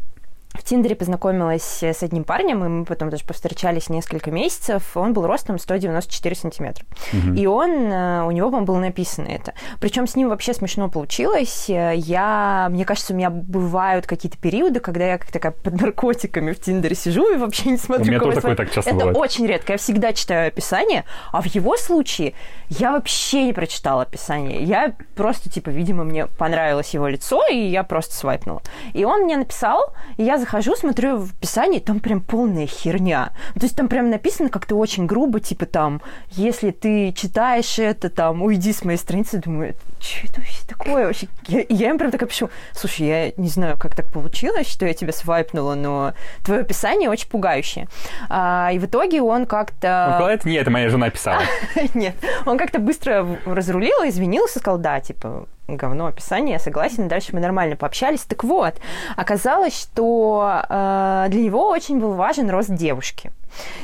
[0.54, 4.96] в Тиндере познакомилась с одним парнем, и мы потом даже повстречались несколько месяцев.
[4.96, 6.84] Он был ростом 194 сантиметра.
[7.12, 7.34] Мгм.
[7.34, 9.54] И он, э, у него, по-моему, было написано это.
[9.80, 11.66] Причем с ним вообще смешно получилось.
[11.70, 16.52] Э, Я, мне кажется, у меня бывают какие-то периоды, когда я как такая под наркотиками
[16.52, 19.16] в Тиндере сижу и вообще не смотрю, У меня тоже такое так часто Это бывает.
[19.16, 19.72] очень редко.
[19.72, 22.34] Я всегда читаю описание, а в его случае
[22.68, 24.62] я вообще не прочитала описание.
[24.64, 28.62] Я просто, типа, видимо, мне понравилось его лицо, и я просто свайпнула.
[28.94, 33.32] И он мне написал, и я захожу, смотрю в описании, там прям полная херня.
[33.54, 38.42] То есть там прям написано как-то очень грубо, типа там, если ты читаешь это, там,
[38.42, 39.38] уйди с моей страницы.
[39.38, 41.28] Думаю, что это вообще такое вообще?
[41.46, 44.94] Я, я им прям такая пишу, слушай, я не знаю, как так получилось, что я
[44.94, 47.88] тебя свайпнула, но твое описание очень пугающее.
[48.28, 50.12] А, и в итоге он как-то...
[50.14, 51.42] сказал, это моя жена писала.
[51.94, 52.14] Нет,
[52.46, 57.08] он как-то быстро разрулил, извинился, сказал, да, типа, говно описание, я согласен.
[57.08, 58.20] Дальше мы нормально пообщались.
[58.22, 58.74] Так вот,
[59.16, 63.32] оказалось, что э, для него очень был важен рост девушки.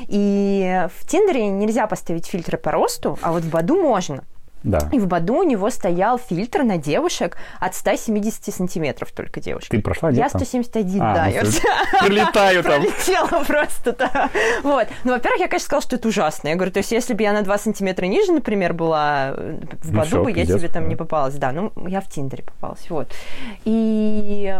[0.07, 4.22] И в Тиндере нельзя поставить фильтры по росту, а вот в Баду можно.
[4.62, 4.88] Да.
[4.92, 9.71] И в Баду у него стоял фильтр на девушек от 170 сантиметров только девушек.
[9.71, 10.33] Ты прошла, Я нет?
[10.33, 10.40] там?
[10.40, 11.25] 171, А, да.
[11.27, 11.42] ну я
[12.07, 12.83] Прилетаю там.
[12.83, 14.31] Пролетела просто, да.
[14.62, 14.88] Вот.
[15.05, 16.49] Ну, во-первых, я, конечно, сказала, что это ужасно.
[16.49, 19.92] Я говорю, то есть, если бы я на 2 сантиметра ниже, например, была э, в
[19.92, 21.35] Ну году всё, бы, я тебе там не попалась.
[21.37, 23.12] Да, ну, я в Тиндере попалась, вот.
[23.64, 24.53] И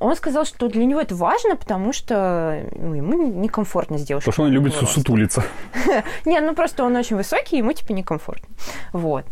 [0.00, 4.26] он сказал, что для него это важно, потому что ну, ему некомфортно с девушкой.
[4.32, 5.42] Потому что он любит сутулиться.
[6.24, 8.48] Не, ну просто он очень высокий, ему типа некомфортно.
[8.92, 9.24] Вот.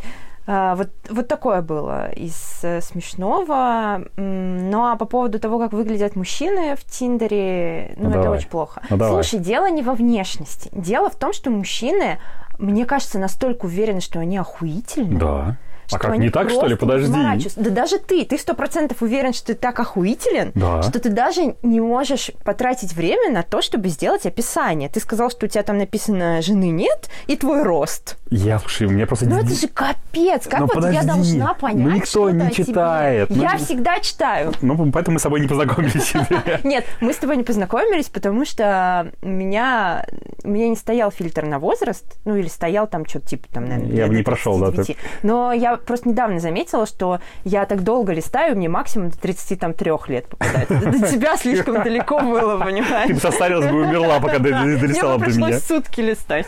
[0.49, 4.05] А, вот, вот такое было из э, смешного.
[4.17, 8.39] Ну а по поводу того, как выглядят мужчины в Тиндере, ну, Ну, это давай.
[8.39, 8.81] очень плохо.
[8.89, 9.23] Ну, давай.
[9.25, 10.69] Слушай, дело не во внешности.
[10.73, 12.21] Дело в том, что мужчины,
[12.59, 15.19] мне кажется, настолько уверены, что они охуительны.
[15.19, 15.57] Да.
[15.87, 16.75] А что как, они не так, что ли?
[16.77, 17.13] Подожди.
[17.57, 20.83] Да даже ты, ты сто процентов уверен, что ты так охуителен, Да.
[20.83, 24.89] что ты даже не можешь потратить время на то, чтобы сделать описание.
[24.89, 28.17] Ты сказал, что у тебя там написано «жены нет» и твой рост.
[28.31, 29.27] Я, слушай, у меня просто...
[29.27, 30.47] Ну это же капец!
[30.49, 31.07] Как Ну, вот я подожди.
[31.07, 33.31] должна понять Ну, никто не читает.
[33.31, 34.53] Ну, Я не- всегда читаю.
[34.63, 36.13] Ну, поэтому мы с тобой не познакомились.
[36.65, 40.05] Нет, мы с тобой не познакомились, потому что у меня,
[40.43, 43.95] у меня не стоял фильтр на возраст, ну или стоял там что-то типа там, наверное,
[43.95, 44.97] Я бы не прошел, да, 39.
[45.23, 50.27] Но я просто недавно заметила, что я так долго листаю, мне максимум до 33 лет
[50.29, 50.69] попадает.
[50.69, 53.11] До тебя слишком далеко было, Ты понимаешь?
[53.11, 55.47] бы состарилась бы умерла, пока ты дорисовала до меня.
[55.47, 56.47] пришлось сутки листать.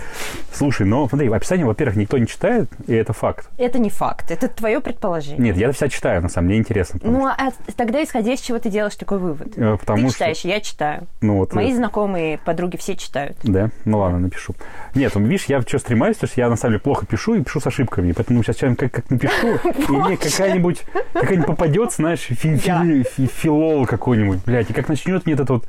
[0.53, 3.49] Слушай, ну смотри, описание, во-первых, никто не читает, и это факт.
[3.59, 5.39] Это не факт, это твое предположение.
[5.39, 7.01] Нет, я всегда читаю, на самом деле, интересно.
[7.03, 9.49] Ну, а тогда исходя из чего ты делаешь такой вывод?
[9.57, 11.07] э, ты читаешь, я читаю.
[11.21, 13.37] Ну, вот, Мои э, знакомые подруги все читают.
[13.43, 13.71] Да?
[13.85, 14.55] Ну ладно, напишу.
[14.95, 17.43] Нет, ну, видишь, я что стремаюсь, потому что я на самом деле плохо пишу и
[17.43, 18.13] пишу с ошибками.
[18.13, 23.87] Поэтому сейчас как, как напишу, и мне какая-нибудь какая-нибудь попадет, знаешь, фи- фи- фи- филол
[23.87, 25.67] какой-нибудь, блядь, и как начнет мне это вот.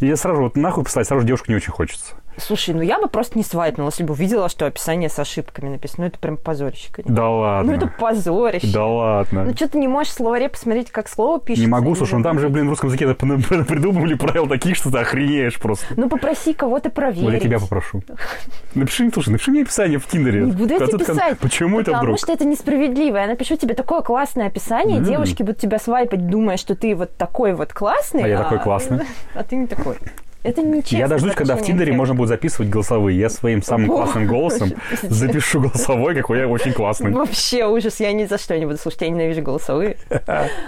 [0.00, 2.14] И я сразу вот нахуй послать, сразу девушку не очень хочется.
[2.38, 6.04] Слушай, ну я бы просто не свайпнула, если бы увидела, что описание с ошибками написано.
[6.04, 7.14] Ну это прям позорище, конечно.
[7.14, 7.72] Да ладно.
[7.72, 8.68] Ну это позорище.
[8.72, 9.44] Да ладно.
[9.44, 11.64] Ну что ты не можешь в словаре посмотреть, как слово пишется?
[11.64, 14.98] Не могу, слушай, ну там же, блин, в русском языке придумывали правила такие, что ты
[14.98, 15.86] охренеешь просто.
[15.96, 17.22] Ну попроси кого-то проверить.
[17.22, 18.02] Ну, я тебя попрошу.
[18.74, 20.42] Напиши, слушай, напиши мне описание в Тиндере.
[20.42, 21.38] Не буду я тебе писать.
[21.38, 22.18] Почему это Потому вдруг?
[22.18, 23.16] что это несправедливо.
[23.16, 27.54] Я напишу тебе такое классное описание, девушки будут тебя свайпать, думая, что ты вот такой
[27.54, 28.24] вот классный.
[28.24, 29.00] А я такой классный.
[29.34, 29.96] А ты не такой.
[30.44, 30.96] Это нечестно.
[30.96, 33.18] Я дождусь, когда в Тиндере можно будет записывать голосовые.
[33.18, 34.70] Я своим самым О, классным голосом
[35.02, 37.10] запишу голосовой, какой я очень классный.
[37.12, 39.96] Вообще ужас, я ни за что не буду слушать, я ненавижу голосовые.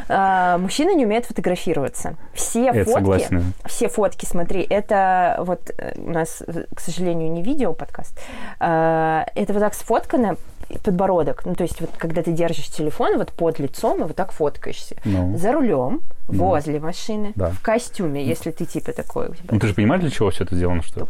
[0.08, 2.16] А, Мужчины не умеют фотографироваться.
[2.34, 3.52] Все Это фотки, согласен.
[3.66, 8.18] все фотки, смотри, это вот э, у нас, э, к сожалению, не видео подкаст,
[8.58, 10.36] а, это вот так сфоткано
[10.78, 14.32] подбородок, ну то есть вот когда ты держишь телефон вот под лицом и вот так
[14.32, 14.96] фоткаешься.
[15.04, 15.36] Ну.
[15.38, 16.44] За рулем, Ну.
[16.44, 17.50] возле машины, Да.
[17.50, 19.28] в костюме, если ты типа такой.
[19.28, 21.08] тебя Ну ты же понимаешь, для чего все это сделано, что?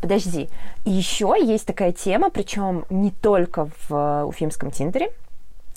[0.00, 0.48] Подожди.
[0.84, 5.10] И еще есть такая тема, причем не только в э, уфимском Тиндере,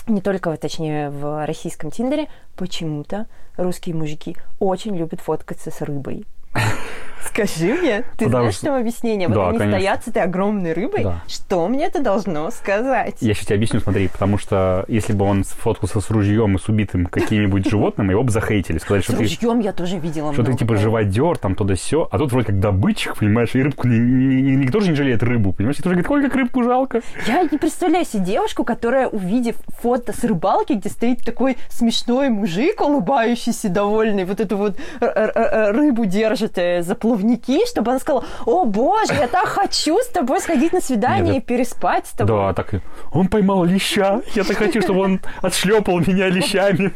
[0.08, 3.27] не только, точнее, в российском Тиндере, почему-то
[3.58, 6.25] русские мужики очень любят фоткаться с рыбой.
[7.27, 9.27] Скажи мне, ты Потому знаешь что- там объяснение?
[9.27, 9.79] Вот Да, они конечно.
[9.79, 11.03] стоят с этой огромной рыбой.
[11.03, 11.23] Да.
[11.27, 13.15] Что мне это должно сказать?
[13.21, 16.67] Я сейчас тебе объясню, смотри, потому что если бы он сфоткался с ружьем и с
[16.69, 20.43] убитым каким-нибудь животным, его бы захейтили, сказали, С что ты, ружьем я тоже видела что
[20.43, 23.95] ты типа живодер, там туда все, а тут вроде как добытчик, понимаешь, и рыбку ни-
[23.97, 27.01] ни- ни- никто же не жалеет рыбу, понимаешь, никто же говорит, ой, как рыбку жалко.
[27.27, 32.81] Я не представляю себе девушку, которая, увидев фото с рыбалки, где стоит такой смешной мужик,
[32.81, 39.13] улыбающийся, довольный, вот эту вот рыбу держит э, за плавники, чтобы она сказала, о боже,
[39.13, 42.36] я так хочу с тобой сходить на свидание Нет, и переспать с тобой.
[42.36, 46.91] Да, так и он поймал леща, я так хочу, чтобы он отшлепал меня лещами.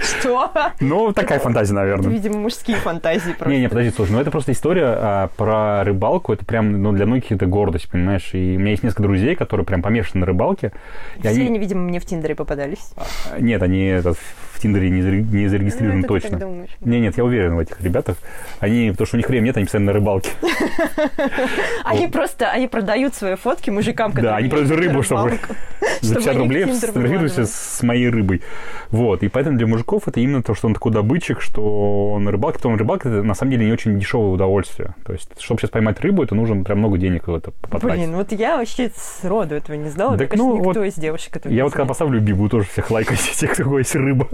[0.00, 0.50] Что?
[0.80, 2.10] Ну, такая фантазия, Это, наверное.
[2.10, 3.48] видимо, мужские фантазии просто.
[3.48, 7.06] Не, не, подожди, слушай, ну это просто история а, про рыбалку, это прям, ну, для
[7.06, 10.72] многих это гордость, понимаешь, и у меня есть несколько друзей, которые прям помешаны на рыбалке,
[11.20, 12.90] Все они, они, видимо, мне в Тиндере попадались.
[13.38, 14.18] нет, они этот,
[14.54, 16.66] в Тиндере не, заре- не зарегистрированы Ну, точно.
[16.80, 18.16] Не, нет, я уверен в этих ребятах.
[18.60, 20.30] Они, потому что у них времени нет, они постоянно на рыбалке.
[21.84, 25.38] Они просто, они продают свои фотки мужикам, которые Да, они продают рыбу, чтобы
[26.00, 28.42] за чтобы 50 они в рублей сфотографируйся с моей рыбой.
[28.90, 32.30] Вот, и поэтому для мужиков это именно то, что он такой добытчик, что он на
[32.30, 34.94] рыбалке, потом рыбалка это на самом деле не очень дешевое удовольствие.
[35.04, 38.04] То есть, чтобы сейчас поймать рыбу, это нужно прям много денег в это потратить.
[38.04, 40.16] Блин, вот я вообще сроду этого не знала.
[40.16, 43.52] Так, ну, никто из девушек этого Я вот когда поставлю любимую, тоже всех лайкать, тех,
[43.52, 44.28] кто есть рыба.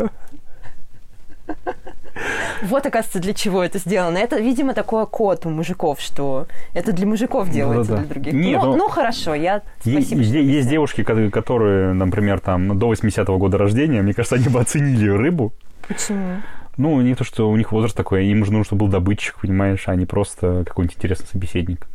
[2.62, 4.18] Вот, оказывается, для чего это сделано.
[4.18, 8.04] Это, видимо, такой код у мужиков, что это для мужиков делается, да-да.
[8.04, 8.32] для других.
[8.34, 9.62] Нет, ну, ну, ну, хорошо, я...
[9.84, 14.12] Е- Спасибо, Есть, что есть девушки, ко- которые, например, там до 80-го года рождения, мне
[14.12, 15.52] кажется, они бы оценили рыбу.
[15.88, 16.36] Почему?
[16.76, 19.84] Ну, не то, что у них возраст такой, им же нужно, чтобы был добытчик, понимаешь,
[19.86, 21.86] а не просто какой-нибудь интересный собеседник.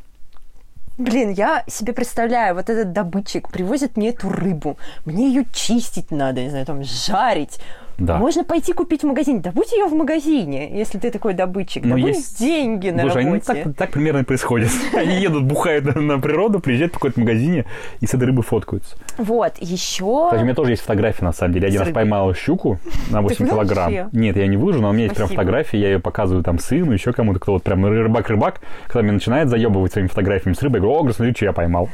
[0.97, 6.41] Блин, я себе представляю, вот этот добытчик привозит мне эту рыбу, мне ее чистить надо,
[6.41, 7.59] не знаю, там, жарить.
[7.97, 8.17] Да.
[8.17, 9.39] Можно пойти купить в магазине.
[9.39, 11.83] Добудь ее в магазине, если ты такой добытчик.
[11.85, 13.63] Но Добудь есть- деньги на они работе.
[13.63, 14.69] так, так примерно и происходит.
[14.93, 17.65] Они едут, бухают на, на природу, приезжают в какой-то магазине
[18.01, 18.95] и с этой рыбой фоткаются.
[19.17, 20.25] Вот, еще...
[20.27, 21.67] Кстати, у меня тоже есть фотографии, на самом деле.
[21.67, 22.79] Я один раз поймал щуку
[23.09, 24.09] на 8 выложишь килограмм.
[24.11, 26.91] Нет, я не выложу, но у меня есть прям фотографии, я ее показываю там сыну,
[26.91, 30.81] еще кому-то, кто вот прям рыбак-рыбак, когда меня начинает заебывать своими фотографиями с рыбой, я
[30.81, 31.89] говорю, о, смотри, что я поймал.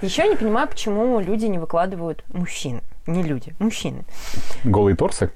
[0.00, 2.80] Еще я не понимаю, почему люди не выкладывают мужчин.
[3.08, 4.04] Не люди, мужчины.
[4.64, 5.30] Голые торсы.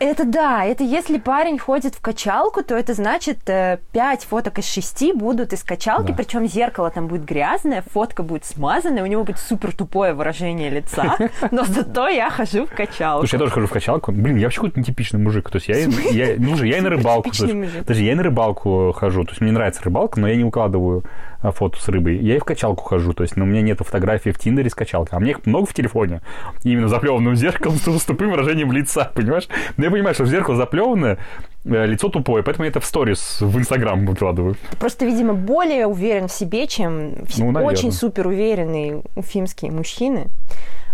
[0.00, 4.66] Это да, это если парень ходит в качалку, то это значит э, 5 фоток из
[4.66, 6.14] 6 будут из качалки, Да.
[6.14, 11.16] причем зеркало там будет грязное, фотка будет смазанная, у него будет супер тупое выражение лица,
[11.52, 13.20] но зато я хожу в качалку.
[13.20, 14.10] Слушай, я тоже хожу в качалку.
[14.10, 15.48] Блин, я вообще какой-то нетипичный мужик.
[15.48, 17.30] То есть я, я, ну, же, я и на рыбалку.
[17.30, 19.22] Подожди, я и на рыбалку хожу.
[19.24, 21.04] То есть мне нравится рыбалка, но я не укладываю
[21.40, 22.18] а, фото с рыбой.
[22.18, 23.12] Я и в качалку хожу.
[23.12, 25.16] То есть ну, у меня нет фотографий в Тиндере с качалкой.
[25.16, 26.20] А мне их много в телефоне.
[26.64, 29.48] И именно заплеванным зеркалом с тупым выражением лица, понимаешь?
[29.76, 31.18] Но я понимаю, что зеркало заплеванное,
[31.64, 34.56] э, лицо тупое, поэтому я это в сторис в Инстаграм выкладываю.
[34.78, 40.28] Просто, видимо, более уверен в себе, чем Ну, очень супер уверенные уфимские мужчины.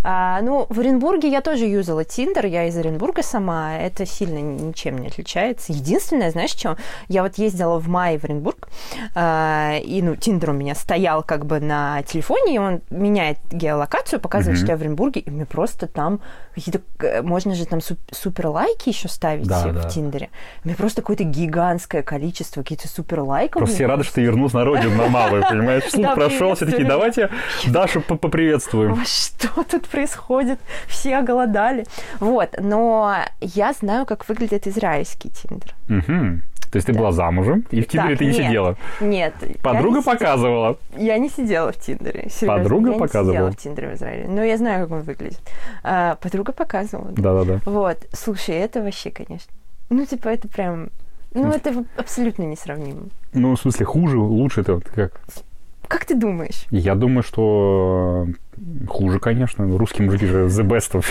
[0.03, 4.97] А, ну, в Оренбурге я тоже юзала Тиндер, я из Оренбурга сама, это сильно ничем
[4.97, 5.73] не отличается.
[5.73, 6.77] Единственное, знаешь, что?
[7.07, 8.67] Я вот ездила в мае в Оренбург,
[9.15, 14.19] а, и, ну, Тиндер у меня стоял как бы на телефоне, и он меняет геолокацию,
[14.19, 14.65] показывает, Мгм.
[14.65, 16.19] что я в Оренбурге, и мне просто там
[16.55, 16.81] какие-то...
[17.05, 19.89] э, Можно же там суп- супер лайки еще ставить Да, в да.
[19.89, 20.29] Тиндере.
[20.63, 23.59] Меня просто какое-то гигантское количество каких-то супер лайков.
[23.59, 25.83] Просто все рады, что ты вернулся на родину, на малую, понимаешь?
[25.89, 26.87] Слух прошел, все такие, приветствую.
[26.87, 27.29] давайте
[27.71, 28.97] Дашу по- поприветствуем.
[29.05, 30.59] Что тут происходит?
[30.87, 31.85] Все оголодали.
[32.19, 35.75] Вот, но я знаю, как выглядит израильский Тиндер.
[35.87, 36.43] Мгм.
[36.71, 38.77] То есть ты была замужем, и в Тиндере Так, ты не нет, сидела.
[39.01, 39.33] Нет.
[39.61, 40.77] Подруга я не, показывала.
[40.95, 42.29] я не сидела в Тиндере.
[42.29, 42.47] серьезно.
[42.47, 43.31] Подруга я показывала?
[43.33, 44.27] не сидела в Тиндере в Израиле.
[44.29, 45.41] Но я знаю, как он выглядит.
[45.83, 47.09] А, подруга показывала.
[47.11, 47.21] да.
[47.21, 47.59] Да-да-да.
[47.69, 47.97] Вот.
[48.13, 49.51] Слушай, это вообще, конечно.
[49.89, 50.91] Ну, типа, это прям...
[51.33, 53.01] Ну, это в- абсолютно несравнимо.
[53.33, 55.19] Ну, в смысле, хуже, лучше это вот как?
[55.91, 56.67] Как ты думаешь?
[56.69, 58.25] Я думаю, что
[58.55, 59.67] э, хуже, конечно.
[59.77, 61.05] Русские мужики же the best of.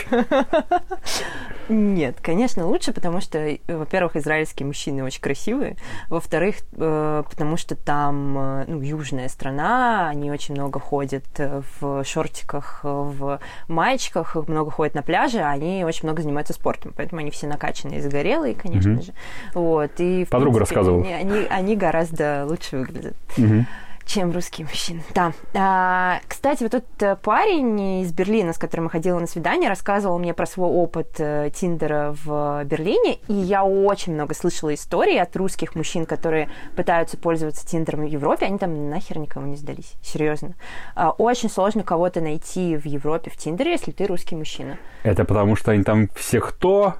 [1.68, 5.76] Нет, конечно, лучше, потому что, э, во-первых, израильские мужчины очень красивые,
[6.08, 13.38] во-вторых, э, потому что там, ну, южная страна, они очень много ходят в шортиках, в
[13.68, 17.98] маечках, много ходят на пляже, а они очень много занимаются спортом, поэтому они все накачанные
[17.98, 19.02] и загорелые, конечно Мгм.
[19.02, 19.12] же.
[19.52, 21.02] Вот, и, Подруга принципе, рассказывала.
[21.04, 23.66] Они, они, они гораздо лучше выглядят Мгм.
[24.10, 25.02] Чем русские мужчины.
[25.14, 25.32] Да.
[25.54, 30.18] А, кстати, вот этот э, парень из Берлина, с которым я ходила на свидание, рассказывал
[30.18, 35.36] мне про свой опыт э, Тиндера в Берлине, и я очень много слышала историй от
[35.36, 40.54] русских мужчин, которые пытаются пользоваться Тиндером в Европе, они там нахер никому не сдались, серьезно.
[40.96, 44.76] А, очень сложно кого-то найти в Европе в Тиндере, если ты русский мужчина.
[45.04, 46.96] Это потому, что они там все кто?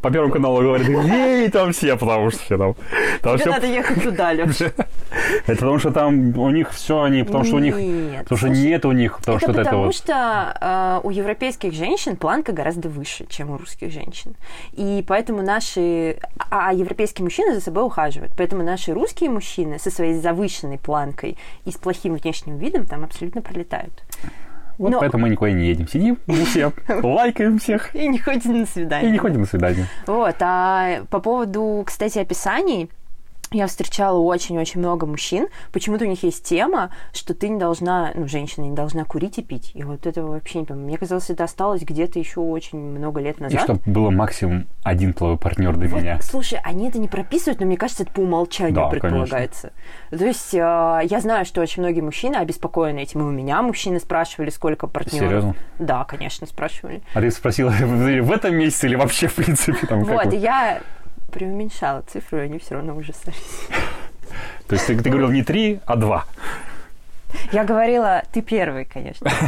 [0.00, 2.74] По Первому каналу говорят, ей там все, потому что все там.
[3.22, 4.66] там Тебе всё- надо ехать туда, Леша.
[5.46, 7.76] Это потому, что там у них все они, потому что у них...
[7.76, 9.94] Нет, Потому что нет у них, потому это что вот это потому, вот...
[9.94, 14.34] что э, у европейских женщин планка гораздо выше, чем у русских женщин.
[14.72, 16.18] И поэтому наши...
[16.50, 18.32] А европейские мужчины за собой ухаживают.
[18.36, 23.42] Поэтому наши русские мужчины со своей завышенной планкой и с плохим внешним видом там абсолютно
[23.42, 23.92] пролетают.
[24.78, 25.88] Вот но- поэтому мы никуда не едем.
[25.88, 29.10] Сидим, мы все лайкаем всех И не ходят на и свидание.
[29.10, 29.86] не ходим на свидание.
[30.06, 30.36] Вот.
[30.40, 32.90] А по поводу, кстати, описаний,
[33.56, 35.48] я встречала очень-очень много мужчин.
[35.72, 39.42] Почему-то у них есть тема, что ты не должна, ну, женщина не должна курить и
[39.42, 39.70] пить.
[39.74, 40.86] И вот этого вообще не понимаю.
[40.88, 43.62] Мне казалось, это осталось где-то еще очень много лет И назад.
[43.62, 46.20] чтобы было максимум один половой партнер для Вот, меня.
[46.22, 49.72] слушай, они это не прописывают, но мне кажется, это по умолчанию Да, предполагается.
[50.10, 53.20] То есть э, я знаю, что очень многие мужчины обеспокоены этим.
[53.20, 55.28] И у меня мужчины спрашивали, сколько партнеров.
[55.28, 55.54] Серьезно?
[55.78, 57.02] Да, конечно, спрашивали.
[57.14, 60.80] А ты спросила в этом месяце или вообще, в принципе, там вот, и я
[61.32, 63.68] преуменьшала цифру, и они все равно ужасались.
[64.66, 66.24] То есть ты, ты говорил не три, а два.
[67.52, 69.30] Я говорила, ты первый, конечно.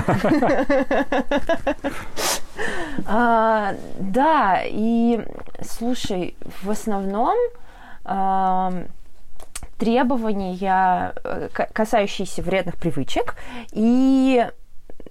[3.06, 5.24] А, Да, и
[5.62, 7.36] слушай, в основном
[9.78, 13.36] требования, э, ка- касающиеся вредных привычек
[13.70, 14.44] и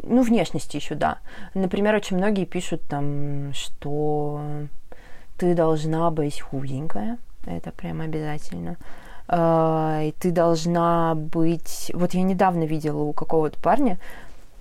[0.03, 1.19] ну, внешности еще, да.
[1.53, 4.41] Например, очень многие пишут там, что
[5.37, 7.17] ты должна быть худенькая.
[7.45, 8.77] Это прям обязательно.
[9.27, 11.91] А, И ты должна быть...
[11.93, 13.97] Вот я недавно видела у какого-то парня,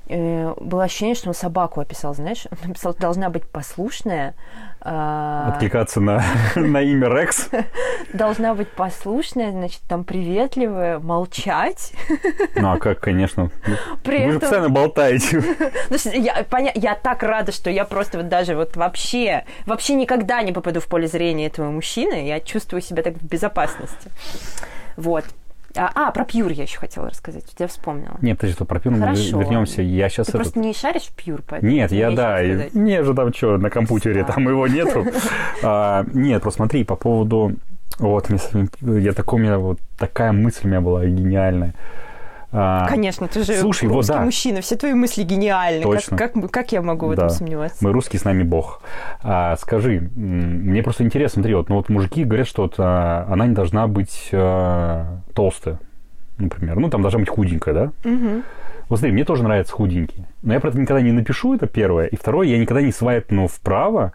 [0.08, 2.46] э, было ощущение, что он собаку описал, знаешь?
[2.50, 4.34] Он написал, должна быть послушная,
[4.88, 6.22] а, Откликаться на,
[6.54, 7.48] на имя Рекс.
[8.12, 11.92] должна быть послушная, значит, там приветливая, молчать.
[12.54, 13.50] Ну, а как, конечно.
[14.02, 14.40] При Вы же этом...
[14.40, 15.42] постоянно болтаете.
[15.88, 20.40] Слушай, я, поня- я так рада, что я просто вот даже вот вообще, вообще никогда
[20.42, 22.26] не попаду в поле зрения этого мужчины.
[22.26, 24.10] Я чувствую себя так в безопасности.
[24.96, 25.24] Вот.
[25.76, 27.44] А, а, про Пьюр я еще хотела рассказать.
[27.58, 28.16] Я вспомнила.
[28.20, 29.82] Нет, подожди, что про пиво мы вернемся.
[29.82, 30.42] Я сейчас Ты этот...
[30.42, 31.70] просто не шаришь в Пьюр, поэтому...
[31.70, 32.42] Нет, я да.
[32.42, 32.74] и- сказать.
[32.74, 35.04] Не же там что, на компьютере, там его нету.
[35.62, 37.54] А, Нет, просто смотри, по поводу...
[37.98, 38.40] Вот, мне
[39.00, 41.72] я такой, у меня вот такая мысль у меня была гениальная.
[42.52, 44.20] А, Конечно, ты же Слушай, вот русский да.
[44.20, 45.82] мужчина, все твои мысли гениальны.
[45.82, 46.16] Точно.
[46.16, 47.34] Как, как, как я могу в этом Да.
[47.34, 47.84] сомневаться?
[47.84, 48.80] Мы русские, с нами бог.
[49.22, 53.46] А, скажи, мне просто интересно, смотри, вот, ну вот мужики говорят, что вот, а, она
[53.46, 55.78] не должна быть а, толстая,
[56.38, 56.78] например.
[56.78, 57.92] Ну, там должна быть худенькая, да?
[58.08, 58.42] Мгм.
[58.88, 60.26] Вот смотри, мне тоже нравятся худенькие.
[60.42, 62.06] Но я про это никогда не напишу, это первое.
[62.06, 64.12] И второе, я никогда не свайпну вправо,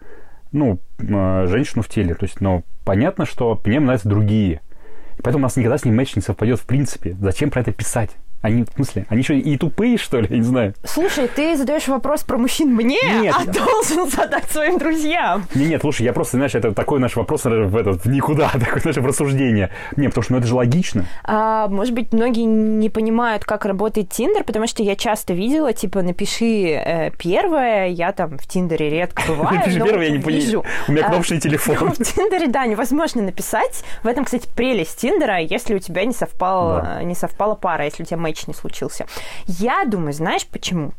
[0.50, 2.14] ну, э, женщину в теле.
[2.14, 4.62] То есть, ну, понятно, что мне нравятся другие.
[5.22, 7.16] Поэтому у нас никогда с ним матч не совпадет в принципе.
[7.20, 8.10] Зачем про это писать?
[8.42, 10.26] Они, в смысле, они что, и тупые, что ли?
[10.28, 10.74] Я не знаю.
[10.84, 13.34] Слушай, ты задаешь вопрос про мужчин мне, Нет.
[13.38, 15.44] а должен задать своим друзьям.
[15.54, 18.82] Не, нет, слушай, я просто, знаешь, это такой наш вопрос в, этот, в никуда, такое
[18.84, 19.70] наше рассуждение.
[19.96, 21.06] Не, потому что ну, это же логично.
[21.22, 26.02] А, может быть, многие не понимают, как работает Тиндер, потому что я часто видела, типа,
[26.02, 30.64] напиши э, первое, я там в Тиндере редко бываю, Напиши первое, я не понимаю.
[30.88, 31.92] У меня А, кнопочный телефон.
[31.92, 33.84] В Тиндере, да, невозможно написать.
[34.02, 38.46] В этом, кстати, прелесть Тиндера, если у тебя не совпала пара, если у тебя матч
[38.46, 39.06] не случился.
[39.46, 40.92] Я думаю, знаешь почему?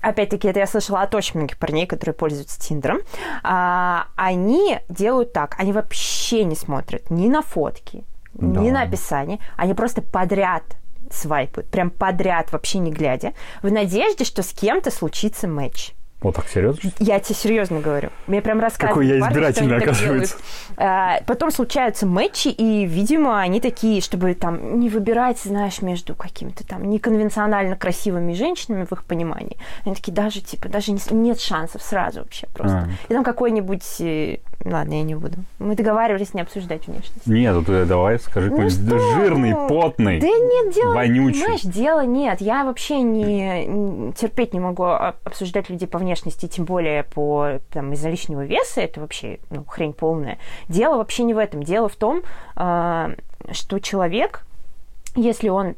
[0.00, 3.00] Опять-таки, это я слышала от очень многих парней, которые пользуются Тиндером.
[3.42, 8.72] А, они делают так, они вообще не смотрят ни на фотки, ни Да.
[8.72, 10.62] на описание, они просто подряд
[11.10, 13.32] свайпают, прям подряд, вообще не глядя,
[13.62, 15.92] в надежде, что с кем-то случится матч.
[16.20, 16.90] Вот так серьезно?
[16.98, 18.08] Я тебе серьезно говорю.
[18.26, 18.94] Мне прям рассказывают.
[18.94, 20.36] Какой я парни, избирательный, так оказывается.
[20.78, 26.66] А, Потом случаются матчи, и, видимо, они такие, чтобы там не выбирать, знаешь, между какими-то
[26.66, 29.58] там неконвенционально красивыми женщинами в их понимании.
[29.84, 32.78] Они такие даже, типа, даже не нет шансов сразу вообще просто.
[32.78, 32.88] А.
[33.10, 33.84] И там какой-нибудь...
[34.64, 35.36] Ладно, я не буду.
[35.58, 37.26] Мы договаривались не обсуждать внешность.
[37.26, 38.98] Нет, вот э, давай скажи Ну что?
[39.14, 40.18] жирный, Ну, потный.
[40.20, 41.40] Да нет, дело, Вонючий.
[41.40, 42.40] понимаешь, дело нет.
[42.40, 47.92] Я вообще не терпеть не могу а- обсуждать людей по внешности, тем более по там
[47.92, 48.80] из-за лишнего веса.
[48.80, 50.38] Это вообще ну, хрень полная.
[50.68, 51.62] Дело вообще не в этом.
[51.62, 52.22] Дело в том,
[52.56, 53.12] а,
[53.52, 54.44] что человек,
[55.14, 55.74] если он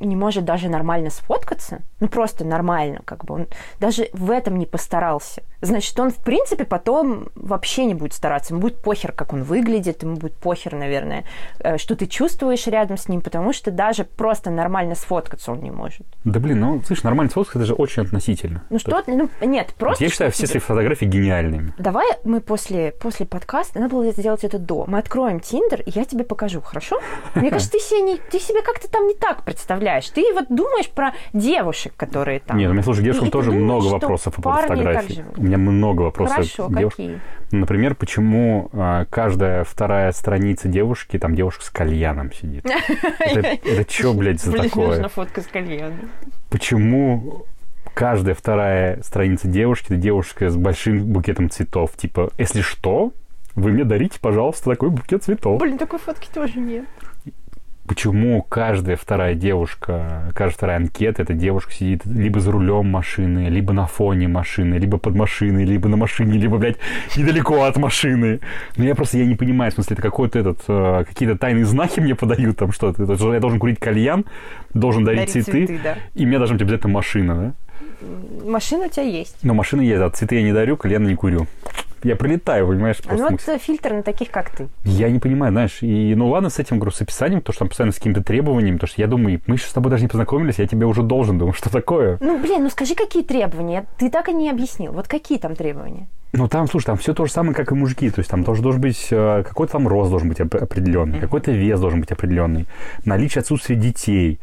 [0.00, 3.46] не может даже нормально сфоткаться, ну просто нормально, как бы он
[3.80, 8.52] даже в этом не постарался, значит, он в принципе потом вообще не будет стараться.
[8.52, 11.24] Ему будет похер, как он выглядит, ему будет похер, наверное,
[11.60, 15.70] э, что ты чувствуешь рядом с ним, потому что даже просто нормально сфоткаться он не
[15.70, 16.06] может.
[16.24, 18.64] Да блин, ну, слышь, нормальный фотка, это же очень относительно.
[18.70, 20.04] Ну что, ну нет, просто...
[20.04, 21.72] Я считаю все свои фотографии гениальными.
[21.78, 26.04] Давай мы после, после подкаста, надо было сделать это до, мы откроем Тиндер, и я
[26.04, 27.00] тебе покажу, хорошо?
[27.34, 30.08] Мне кажется, ты себе, не, ты себе как-то там не так представляешь.
[30.10, 32.56] Ты вот думаешь про девушек, которые там.
[32.56, 35.22] Нет, у меня, слушай, девушкам И тоже думаешь, много вопросов по поводу фотографий.
[35.36, 37.06] У меня много вопросов Хорошо, к девушкам.
[37.06, 37.20] какие?
[37.50, 42.66] Например, почему а, каждая вторая страница девушки, там девушка с кальяном сидит?
[43.18, 44.88] Это, что, блядь, за такое?
[44.88, 46.10] нужна фотка с кальяном.
[46.50, 47.46] Почему
[47.94, 51.92] каждая вторая страница девушки это девушка с большим букетом цветов?
[51.96, 53.12] Типа, если что,
[53.54, 55.60] вы мне дарите, пожалуйста, такой букет цветов.
[55.60, 56.84] Блин, такой фотки тоже нет.
[57.88, 63.72] Почему каждая вторая девушка, каждая вторая анкета, эта девушка сидит либо за рулем машины, либо
[63.72, 66.76] на фоне машины, либо под машиной, либо на машине, либо, блядь,
[67.16, 68.40] недалеко от машины.
[68.76, 71.98] Ну, я просто, я не понимаю, в смысле, это какой-то этот, э, какие-то тайные знаки
[72.00, 73.04] мне подают, там что-то.
[73.32, 74.26] Я должен курить кальян,
[74.74, 75.96] должен дарить, Дарить цветы, цветы, да.
[76.14, 77.52] и мне должна быть обязательно машина, да?
[78.44, 79.36] Машина у тебя есть.
[79.42, 81.46] Но машина есть, а цветы я не дарю, кальян не курю.
[82.02, 84.68] Я прилетаю, понимаешь, просто Ну, вот фильтр на таких, как ты.
[84.84, 87.68] Я не понимаю, знаешь, и ну ладно с этим, говорю, с описанием, то, что там
[87.68, 90.58] постоянно с какими-то требованиями, потому что я думаю, мы еще с тобой даже не познакомились,
[90.58, 92.18] я тебе уже должен, думаю, что такое?
[92.20, 93.86] Ну, блин, ну скажи, какие требования?
[93.98, 94.92] Ты так и не объяснил.
[94.92, 96.06] Вот какие там требования?
[96.32, 98.10] Ну, там, слушай, там все то же самое, как и мужики.
[98.10, 101.52] То есть там тоже должен быть э, какой-то там рост должен быть оп- определенный, какой-то
[101.52, 102.66] вес должен быть определенный,
[103.06, 104.38] наличие отсутствия детей,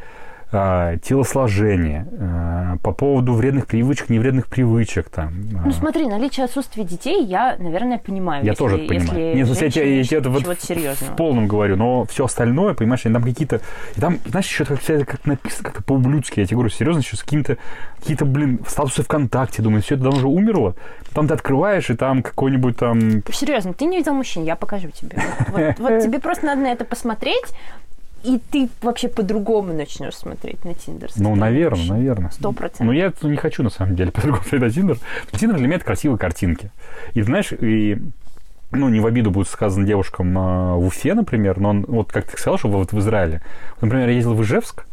[1.04, 5.30] телосложение, э, по поводу вредных привычек, невредных привычек там.
[5.54, 8.44] э, Ну, смотри, наличие отсутствия детей я, наверное, понимаю.
[8.44, 9.08] Я если- тоже это понимаю.
[9.38, 11.14] Если Нет, ну, я, тебе- я тебе это вот серьезного.
[11.14, 13.62] в полном говорю, но все остальное, понимаешь, там какие-то...
[13.96, 16.40] И там, знаешь, еще как, как написано как-то по-ублюдски.
[16.40, 17.58] Я тебе говорю, серьезно, еще с какими-то...
[18.00, 19.62] Какие-то, блин, статусы ВКонтакте.
[19.62, 20.76] Думаю, все это давно уже умерло.
[21.14, 23.24] Там ты открываешь, и там какой-нибудь там...
[23.32, 25.18] Серьезно, ты не видел мужчин, я покажу тебе.
[25.80, 27.46] Вот тебе просто надо на это посмотреть,
[28.26, 31.10] и ты вообще по-другому начнешь смотреть на Тиндер.
[31.16, 32.32] Ну, наверное, наверное.
[32.32, 32.88] Сто процентов.
[32.88, 34.98] Ну, я не хочу, на самом деле, по-другому смотреть на Тиндер.
[35.32, 36.72] Тиндер для меня это красивые картинки.
[37.14, 37.98] И, знаешь, и
[38.72, 42.26] ну, не в обиду будет сказано девушкам а, в Уфе, например, но он, вот как
[42.26, 43.42] ты сказал, что вот в Израиле.
[43.82, 44.86] Например, я ездил в Ижевск,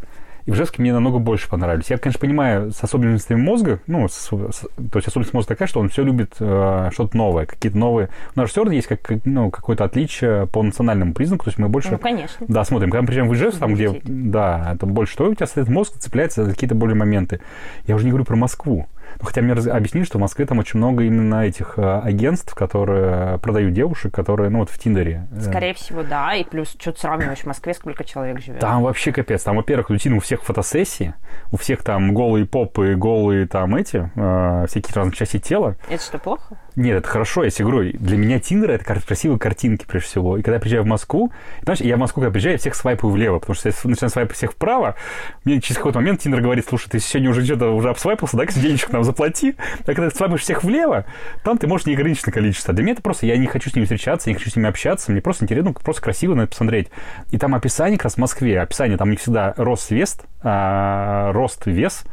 [0.47, 1.91] и в Ижевске мне намного больше понравились.
[1.91, 5.81] Я, конечно, понимаю, с особенностями мозга, ну, с- с- то есть особенность мозга такая, что
[5.81, 8.09] он все любит э, что-то новое, какие-то новые...
[8.35, 11.69] У нас все равно есть как, ну, какое-то отличие по национальному признаку, то есть мы
[11.69, 11.91] больше...
[11.93, 12.47] Ну, конечно.
[12.49, 12.91] Да, смотрим.
[12.91, 15.99] Когда мы приезжаем в Ижевск, там, где, да, это больше что у тебя стоит мозг,
[15.99, 17.41] цепляется за какие-то более моменты.
[17.87, 18.87] Я уже не говорю про Москву.
[19.21, 22.55] Ну, хотя мне раз- объяснили, что в Москве там очень много именно этих э, агентств,
[22.55, 25.29] которые продают девушек, которые, ну, вот в Тиндере.
[25.33, 26.35] э, Скорее всего, да.
[26.35, 28.61] И плюс, что ты сравниваешь в Москве, сколько человек живет.
[28.61, 29.43] Там вообще капец.
[29.43, 31.15] Там, во-первых, рутина у всех фотосессии,
[31.51, 35.77] у всех там голые попы, голые там эти, э, всякие разные части тела.
[35.89, 36.57] Это что, плохо?
[36.75, 40.39] Нет, это хорошо, я тебе говорю, для меня Тиндер это красивые картинки прежде всего.
[40.39, 41.31] И когда я приезжаю в Москву,
[41.63, 44.37] знаешь, я в Москву, когда приезжаю, я всех свайпаю влево, потому что я начинаю свайпать
[44.37, 44.97] всех вправо,
[45.45, 48.91] мне через какой-то момент Тиндер говорит, слушай, ты сегодня уже что-то уже обсвайпался, да, денежек
[48.91, 49.55] нам заплати.
[49.81, 51.05] А когда ты свайпаешь всех влево,
[51.45, 52.73] там ты можешь неограниченное количество.
[52.73, 55.13] Для меня это просто, я не хочу с ними встречаться, не хочу с ними общаться,
[55.13, 56.89] мне просто интересно, ну, просто красиво на это посмотреть.
[57.31, 61.67] И там описание как раз в Москве, описание, там не всегда рост, вес, а, рост,
[61.67, 62.05] вес,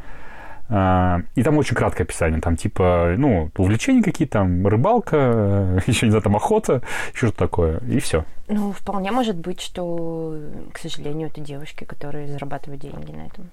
[0.70, 2.40] И там очень краткое описание.
[2.40, 7.78] Там типа, ну, увлечения какие-то, там рыбалка, еще не знаю, там охота, еще что-то такое.
[7.88, 8.24] И все.
[8.46, 10.36] Ну, вполне может быть, что,
[10.72, 13.50] к сожалению, это девушки, которые зарабатывают деньги на этом.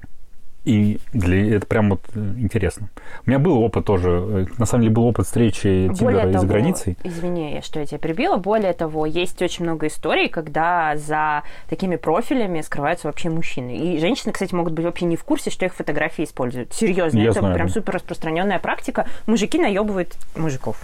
[0.68, 2.90] И для, это прям вот э, интересно.
[3.26, 6.98] У меня был опыт тоже, э, на самом деле был опыт встречи Тиндера из-за границей.
[7.06, 8.36] извини, что я тебя перебила.
[8.36, 13.78] Более того, есть очень много историй, когда за такими профилями скрываются вообще мужчины.
[13.78, 16.74] И женщины, кстати, могут быть вообще не в курсе, что их фотографии используют.
[16.74, 19.08] Серьезно, Я это знаю, прям супер распространенная практика.
[19.26, 20.82] Мужики наебывают мужиков.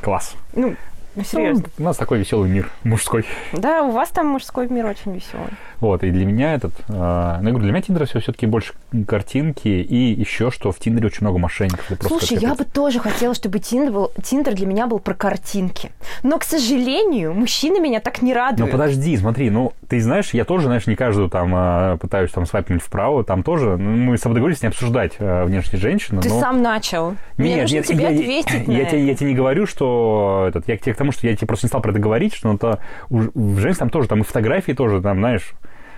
[0.00, 0.34] Класс.
[0.54, 0.76] Ну,
[1.16, 1.64] Ну, серьезно.
[1.78, 3.24] Ну, у нас такой веселый мир мужской.
[3.52, 5.50] Да, у вас там мужской мир очень веселый.
[5.80, 6.72] Вот, и для меня этот...
[6.88, 8.74] Э, ну, я говорю, для меня Тиндер все все-таки больше
[9.06, 11.90] картинки, и еще что в Тиндере очень много мошенников.
[12.00, 15.90] Слушай, я бы тоже хотела, чтобы Тиндер, был, Тиндер для меня был про картинки.
[16.22, 18.60] Но, к сожалению, мужчины меня так не радуют.
[18.60, 22.46] Ну, подожди, смотри, ну, ты знаешь, я тоже, знаешь, не каждую там э, пытаюсь там
[22.46, 26.20] swipe нуть вправо, там тоже, ну, мы с тобой договорились не обсуждать э, внешние женщины.
[26.20, 26.40] Ты но...
[26.40, 27.10] сам начал.
[27.10, 28.90] Нет, Мне нужно я, тебе я, ответить я, я, это.
[28.92, 31.46] тебе, я тебе не говорю, что этот, я к тебе к тому, что я тебе
[31.46, 32.80] просто не стал про это говорить, что то,
[33.10, 35.52] у, в женщин там тоже, там и фотографии тоже, там, знаешь,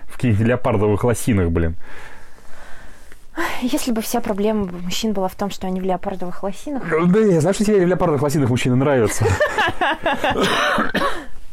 [0.05, 1.77] в каких-то леопардовых лосинах, блин.
[3.63, 6.83] Если бы вся проблема мужчин была в том, что они в леопардовых лосинах.
[6.89, 9.27] Да, я знаю, что тебе в леопардовых лосинах мужчины нравятся.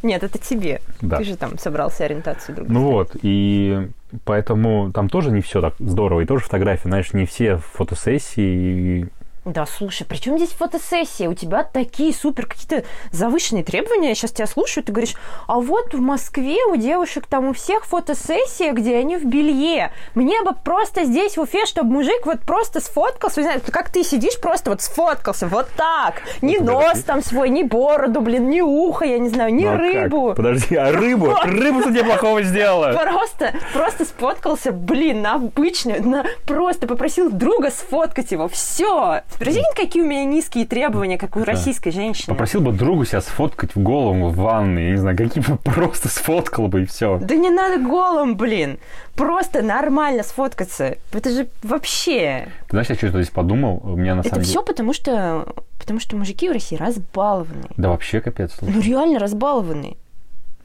[0.02, 0.80] Нет, это тебе.
[1.00, 1.18] Да.
[1.18, 2.74] Ты же там собрался ориентацию другую.
[2.74, 3.88] Ну вот, и
[4.24, 9.08] поэтому там тоже не все так здорово, и тоже фотографии, знаешь, не все фотосессии,
[9.46, 11.28] Да, слушай, при чем здесь фотосессия?
[11.28, 14.08] У тебя такие супер какие-то завышенные требования.
[14.08, 15.14] Я сейчас тебя слушаю, ты говоришь,
[15.46, 19.92] а вот в Москве у девушек там у всех фотосессия, где они в белье.
[20.16, 24.02] Мне бы просто здесь в Уфе, чтобы мужик вот просто сфоткался, не знаю, как ты
[24.02, 26.22] сидишь, просто вот сфоткался, вот так.
[26.42, 29.74] Ни Ну, нос там свой, ни бороду, блин, ни ухо, я не знаю, ни Ну,
[29.74, 29.80] а как?
[29.80, 30.34] рыбу.
[30.34, 31.32] Подожди, а рыбу?
[31.44, 32.98] Рыбу что тебе плохого сделала?
[33.00, 38.48] Просто, просто сфоткался, блин, на обычную, на просто попросил друга сфоткать его.
[38.48, 39.22] Все.
[39.38, 42.26] Прикинь, какие у меня низкие требования, как у российской женщины.
[42.28, 46.08] Попросил бы другу себя сфоткать в голову в ванной, я не знаю, какие бы просто
[46.08, 47.18] сфоткал бы и все.
[47.18, 48.78] Да не надо голым, блин.
[49.14, 50.96] Просто нормально сфоткаться.
[51.12, 52.48] Это же вообще...
[52.66, 53.80] Ты знаешь, я что здесь подумал?
[53.82, 54.64] У меня на Это самом все деле...
[54.64, 55.46] потому что,
[55.78, 57.64] потому что мужики в России разбалованы.
[57.76, 58.54] Да вообще капец.
[58.58, 58.74] слушай.
[58.74, 59.96] Ну реально разбалованы.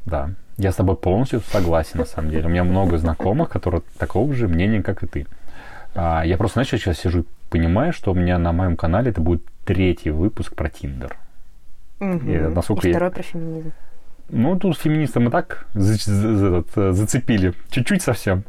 [0.06, 0.32] Да.
[0.58, 2.46] Я с тобой полностью согласен, на самом деле.
[2.46, 5.28] У меня много знакомых, которые такого же мнения, как и ты.
[5.96, 9.22] А, я просто, знаешь, я сейчас сижу понимаю, что у меня на моем канале это
[9.22, 11.16] будет третий выпуск про Тиндер.
[12.00, 12.30] Мгм.
[12.32, 13.72] И насколько И я- второй про феминизм.
[14.30, 17.54] Ну, тут феминистам и так за- за- этот, э, зацепили.
[17.70, 18.44] Чуть-чуть совсем.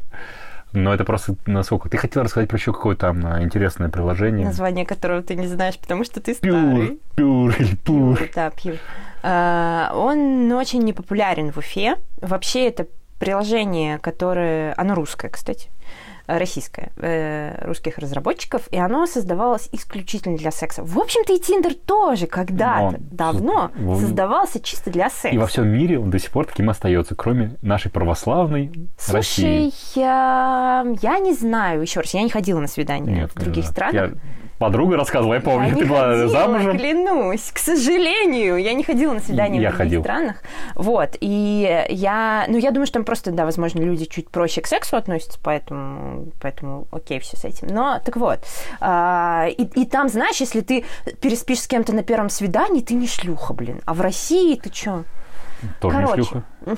[0.71, 1.87] Но это просто насколько...
[1.89, 4.45] Ты хотел рассказать про еще какое-то там а, интересное приложение?
[4.47, 6.99] Название которого ты не знаешь, потому что ты Пюр, старый.
[7.15, 8.19] пюр или пур.
[8.33, 8.77] Да, Пьюр.
[9.21, 11.97] А, Он очень непопулярен в Уфе.
[12.21, 12.87] Вообще это
[13.19, 14.73] приложение, которое...
[14.77, 15.69] Оно русское, кстати.
[16.25, 20.81] Российское, э, русских разработчиков, и оно создавалось исключительно для секса.
[20.83, 25.27] В общем-то, и Тиндер тоже когда-то Но давно в- создавался чисто для секса.
[25.29, 28.71] И во всем мире он до сих пор таким остается, кроме нашей православной
[29.09, 29.69] России.
[29.69, 33.65] Слушай, я, я не знаю, еще раз, я не ходила на свидания Нет, в других
[33.65, 33.93] странах.
[33.93, 34.13] Я
[34.63, 36.77] подруга рассказывала, я помню, Я ты не была ходила, замужем.
[36.77, 37.51] клянусь.
[37.51, 40.01] К сожалению, я не ходила на свидания Я в других ходил.
[40.03, 40.43] странах.
[40.75, 41.09] Вот.
[41.19, 42.45] И я...
[42.47, 46.27] Ну, я думаю, что там просто, да, возможно, люди чуть проще к сексу относятся, поэтому,
[46.41, 47.67] поэтому окей, все с этим.
[47.67, 48.39] Но, так вот.
[48.79, 50.85] а, и, и там, знаешь, если ты
[51.21, 53.81] переспишь с кем-то на первом свидании, ты не шлюха, блин.
[53.85, 55.03] А в России ты что?
[55.81, 56.43] Тоже не Короче, шлюха.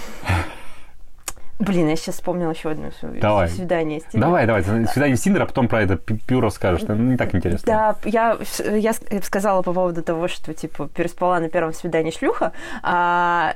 [1.57, 2.89] Блин, я сейчас вспомнила еще одно
[3.21, 3.47] Давай.
[3.47, 4.21] свидание с Тиндером.
[4.21, 6.83] Давай, давай, свидание с Тиндера, а потом про это пюр расскажешь.
[6.83, 7.65] Это не так интересно.
[7.65, 8.37] Да, я,
[8.75, 12.51] я ск- сказала по поводу того, что, типа, переспала на первом свидании шлюха.
[12.83, 13.55] А,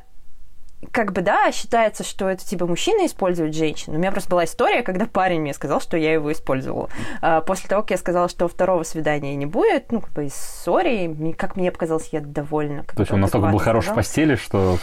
[0.93, 3.93] как бы, да, считается, что это, типа, мужчина использует женщин.
[3.93, 6.87] У меня просто была история, когда парень мне сказал, что я его использовала.
[7.21, 10.35] А, после того, как я сказала, что второго свидания не будет, ну, как бы, из
[10.35, 12.85] ссори, как мне показалось, я довольна.
[12.95, 14.77] То есть он настолько был хорош в постели, что...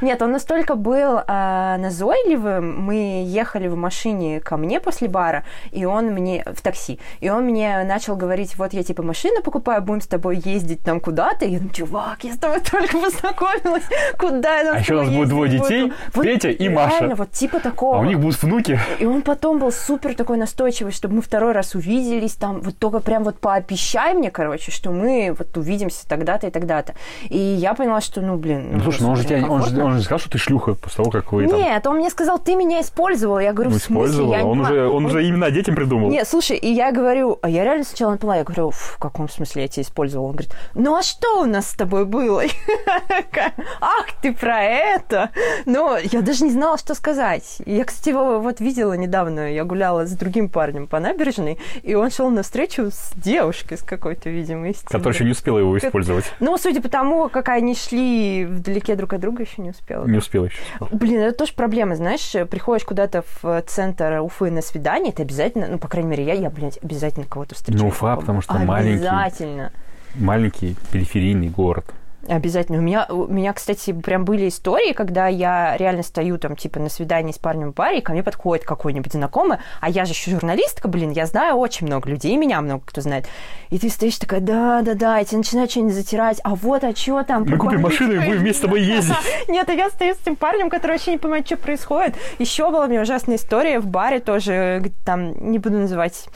[0.00, 2.80] Нет, он настолько был а, назойливым.
[2.80, 7.44] Мы ехали в машине ко мне после бара, и он мне в такси, и он
[7.44, 11.44] мне начал говорить: вот я типа машину покупаю, будем с тобой ездить там куда-то.
[11.44, 13.84] И я думаю, чувак, я с тобой только познакомилась,
[14.18, 17.08] куда я там А еще у нас будет двое детей, буду?» Вот Петя и реально,
[17.08, 17.14] Маша.
[17.16, 17.96] вот типа такого.
[17.96, 18.78] А у них будут внуки.
[18.98, 23.00] И он потом был супер такой настойчивый, чтобы мы второй раз увиделись, там, вот только
[23.00, 26.94] прям вот пообещай мне, короче, что мы вот увидимся тогда-то и тогда-то.
[27.28, 28.76] И я поняла, что, ну, блин...
[28.76, 29.84] Ну, слушай, ну он же, тебя, он, же, комфортно.
[29.84, 32.38] он же сказал, что ты шлюха после того, как вы там Нет, он мне сказал,
[32.38, 33.38] ты меня использовал.
[33.38, 34.06] Я говорю, ну, в смысле?
[34.06, 34.32] использовала.
[34.34, 34.92] Я не Он, уже, понимаю».
[34.92, 36.10] он уже именно детям придумал.
[36.10, 39.28] Нет, слушай, и я говорю, а я реально сначала не поняла, я говорю, в каком
[39.28, 40.26] смысле я тебя использовала?
[40.26, 42.42] Он говорит, ну а что у нас с тобой было?
[43.80, 45.30] Ах, ты про это!
[45.64, 47.58] Ну, я даже не знала, что сказать.
[47.64, 52.10] Я, кстати, его вот видела недавно, я гуляла с другим парнем по набережной, и он
[52.10, 56.24] шел навстречу с девушкой с какой-то, видимо, из Которая еще не успела его использовать.
[56.40, 60.06] Ну, судя по тому, как они шли вдалеке друг от друга, еще не успела.
[60.06, 60.56] Не успела еще.
[60.90, 65.78] Блин, это тоже проблема, знаешь, приходишь куда-то в центр Уфы на свидание, ты обязательно, ну,
[65.78, 67.84] по крайней мере, я, я, блядь, обязательно кого-то встречаю.
[67.84, 69.06] Ну, Уфа, потому что маленький.
[69.06, 69.72] Обязательно.
[70.14, 71.86] Маленький периферийный город.
[72.28, 72.78] Обязательно.
[72.78, 76.88] У меня, у меня, кстати, прям были истории, когда я реально стою там, типа, на
[76.88, 80.30] свидании с парнем в баре, и ко мне подходит какой-нибудь знакомый, а я же еще
[80.30, 83.26] журналистка, блин, я знаю очень много людей, меня много кто знает.
[83.70, 87.44] И ты стоишь такая, да-да-да, и тебе начинают что-нибудь затирать, а вот, а что там?
[87.44, 89.16] Мы купим машину и будем вместе с тобой ездить.
[89.48, 92.14] Нет, а я стою с этим парнем, который вообще не понимает, что происходит.
[92.38, 96.26] Еще была у меня ужасная история в баре тоже, там, не буду называть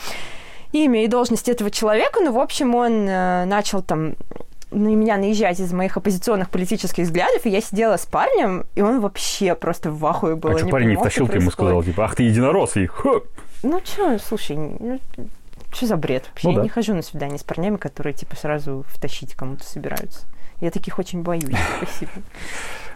[0.72, 4.14] имя и должность этого человека, но, в общем, он э, начал там
[4.71, 9.01] на меня наезжать из моих оппозиционных политических взглядов, и я сидела с парнем, и он
[9.01, 10.51] вообще просто в ахуе был.
[10.51, 13.27] А что парень не втащил, ты ему сказал, типа, ах ты единорос, и хоп.
[13.62, 15.01] Ну что, слушай, ну,
[15.73, 16.49] что за бред вообще?
[16.49, 16.62] Ну, я да.
[16.62, 20.27] не хожу на свидание с парнями, которые, типа, сразу втащить кому-то собираются.
[20.61, 21.57] Я таких очень боюсь.
[21.77, 22.12] Спасибо.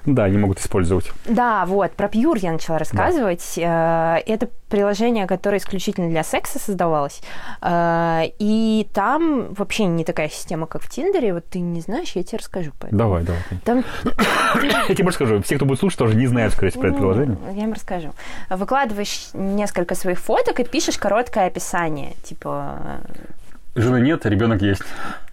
[0.07, 1.11] Да, они могут использовать.
[1.25, 3.55] Да, вот, про Pure я начала рассказывать.
[3.57, 4.19] Да.
[4.19, 7.23] Э, это приложение, которое исключительно для секса создавалось.
[7.63, 11.33] Э, и там вообще не такая система, как в Тиндере.
[11.33, 12.73] Вот ты не знаешь, я тебе расскажу.
[12.79, 12.99] Поэтому.
[12.99, 13.41] Давай, давай.
[13.65, 13.85] Там...
[14.89, 15.43] Я тебе расскажу.
[15.43, 17.39] Все, кто будет слушать, тоже не знают, скорее всего, про это ну, приложение.
[17.55, 18.13] Я им расскажу.
[18.51, 22.13] Выкладываешь несколько своих фоток и пишешь короткое описание.
[22.23, 23.01] Типа...
[23.75, 24.83] Жены нет, ребенок есть.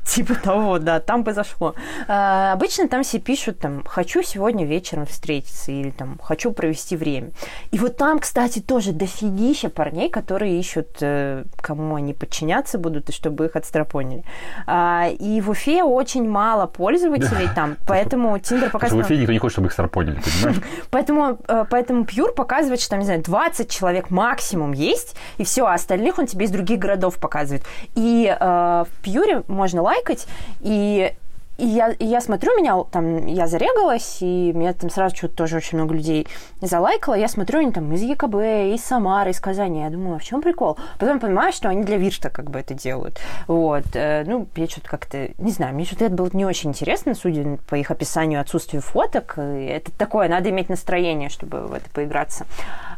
[0.03, 1.75] Типа того, да, там произошло.
[2.07, 7.31] А, обычно там все пишут, там, хочу сегодня вечером встретиться или там, хочу провести время.
[7.71, 13.13] И вот там, кстати, тоже дофигища парней, которые ищут, э, кому они подчиняться будут и
[13.13, 14.23] чтобы их отстрапонили.
[14.65, 19.05] А, и в Уфе очень мало пользователей там, поэтому Тиндер показывает...
[19.05, 20.61] В Уфе никто не хочет, чтобы их отстрапонили, понимаешь?
[20.89, 25.65] Поэтому, э, поэтому Пьюр показывает, что там, не знаю, 20 человек максимум есть, и все,
[25.65, 27.63] а остальных он тебе из других городов показывает.
[27.95, 30.25] И э, в Пьюре можно лайкать,
[30.61, 31.13] и
[31.61, 35.57] и я, и я смотрю, меня там, я зарегалась, и меня там сразу что-то тоже
[35.57, 36.27] очень много людей
[36.59, 37.13] залайкало.
[37.13, 39.81] Я смотрю, они там из ЕКБ, из Самары, из Казани.
[39.81, 40.79] Я думаю, а в чем прикол?
[40.97, 43.19] Потом понимаю, что они для Вирта как бы это делают.
[43.47, 43.83] Вот.
[43.93, 47.59] Э, ну, я что-то как-то, не знаю, мне что-то это было не очень интересно, судя
[47.69, 49.37] по их описанию отсутствия фоток.
[49.37, 52.47] Это такое, надо иметь настроение, чтобы в это поиграться.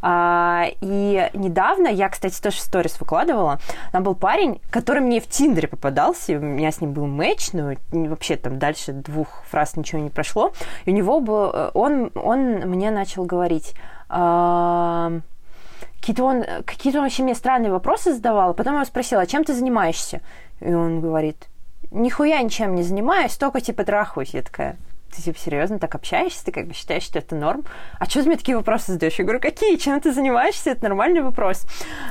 [0.05, 3.59] А, и недавно, я, кстати, тоже в сторис выкладывала,
[3.93, 7.71] там был парень, который мне в Тиндере попадался, у меня с ним был матч, но
[7.91, 10.51] вообще там дальше двух фраз ничего не прошло.
[10.83, 11.51] И у него был...
[11.53, 12.39] Э, он, он
[12.69, 13.75] мне начал говорить...
[14.09, 15.21] Э,
[16.01, 18.53] какие-то он, какие-то он вообще мне странные вопросы задавал.
[18.53, 20.19] Потом я его спросила, а чем ты занимаешься?
[20.59, 21.47] И он говорит,
[21.91, 24.33] нихуя ничем не занимаюсь, только типа трахаюсь.
[24.33, 24.75] Я такая,
[25.15, 27.63] ты типа серьезно так общаешься, ты как бы считаешь, что это норм?
[27.99, 29.15] А что ты мне такие вопросы задаешь?
[29.15, 29.75] Я говорю, какие?
[29.77, 30.71] Чем ты занимаешься?
[30.71, 31.65] Это нормальный вопрос.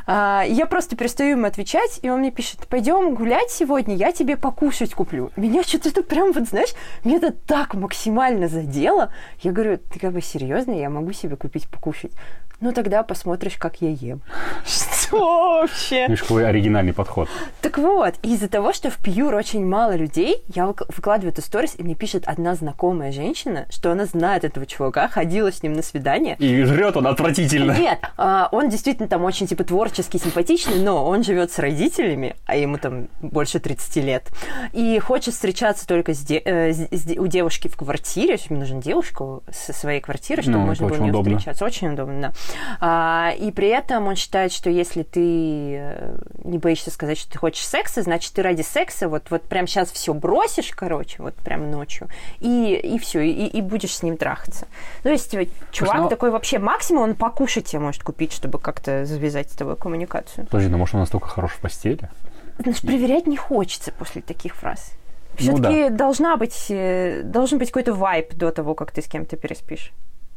[0.06, 4.36] А, я просто перестаю ему отвечать, и он мне пишет, пойдем гулять сегодня, я тебе
[4.36, 5.30] покушать куплю.
[5.36, 6.74] Меня что-то это прям, вот знаешь,
[7.04, 9.12] мне это так максимально задело.
[9.40, 12.12] Я говорю, ты как бы серьезно, я могу себе купить покушать?
[12.60, 14.22] Ну, тогда посмотришь, как я ем.
[14.64, 15.01] Что
[15.62, 16.06] вообще?
[16.06, 17.28] Видишь, какой оригинальный подход.
[17.60, 21.82] Так вот, из-за того, что в Пьюр очень мало людей, я выкладываю эту сторис, и
[21.82, 26.36] мне пишет одна знакомая женщина, что она знает этого чувака, ходила с ним на свидание.
[26.38, 27.72] И жрет он отвратительно.
[27.72, 32.56] Нет, а, он действительно там очень, типа, творческий, симпатичный, но он живет с родителями, а
[32.56, 34.28] ему там больше 30 лет,
[34.72, 39.40] и хочет встречаться только с де- э, с, у девушки в квартире, ему нужна девушка
[39.50, 41.64] со своей квартиры, чтобы ну, можно было у нее встречаться.
[41.64, 42.32] Очень удобно, да.
[42.80, 47.38] А, и при этом он считает, что если ты э, не боишься сказать, что ты
[47.38, 51.70] хочешь секса, значит, ты ради секса вот, вот прям сейчас все бросишь, короче, вот прям
[51.70, 52.08] ночью,
[52.40, 54.66] и, и все, и, и будешь с ним трахаться.
[55.04, 55.34] Ну, то есть
[55.70, 56.08] чувак ну...
[56.08, 60.46] такой вообще максимум, он покушать тебе может купить, чтобы как-то завязать с тобой коммуникацию.
[60.46, 62.10] Подожди, ну может он настолько хорош в постели?
[62.58, 64.92] Значит, проверять не хочется после таких фраз.
[65.36, 65.96] Все-таки ну, да.
[65.96, 69.92] должна быть, э, должен быть какой-то вайп до того, как ты с кем-то переспишь.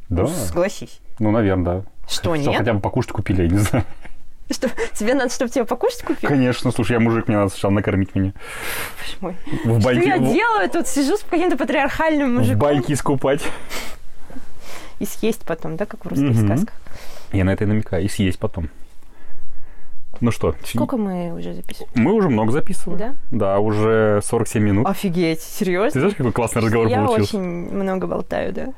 [0.10, 0.24] Да.
[0.24, 1.00] Ну, согласись.
[1.20, 1.84] Ну, наверное, да.
[2.08, 2.56] Что, нет?
[2.56, 3.86] хотя бы покушать купили, я не знаю.
[4.50, 6.28] Что, тебе надо, чтобы тебе покушать купили?
[6.28, 8.34] Конечно, слушай, я мужик, мне надо сначала накормить меня.
[9.00, 9.36] Боже мой.
[9.64, 10.70] В баньке, что я делаю?
[10.70, 12.58] Тут сижу с каким-то патриархальным мужиком.
[12.58, 13.42] В баньке искупать.
[15.00, 16.46] И съесть потом, да, как в русских угу.
[16.46, 16.76] сказках?
[17.32, 18.04] Я на это и намекаю.
[18.04, 18.70] И съесть потом.
[20.22, 20.56] Ну что?
[20.64, 21.92] Сколько мы уже записываем?
[21.96, 23.00] Мы уже много записываем.
[23.00, 23.16] Да?
[23.32, 24.88] Да, уже 47 минут.
[24.88, 25.92] Офигеть, серьезно?
[25.92, 27.38] Ты знаешь, какой классный разговор я получился?
[27.38, 28.74] Я очень много болтаю, да.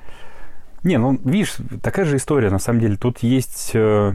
[0.83, 2.97] Не, ну, видишь, такая же история, на самом деле.
[2.97, 4.13] Тут есть э,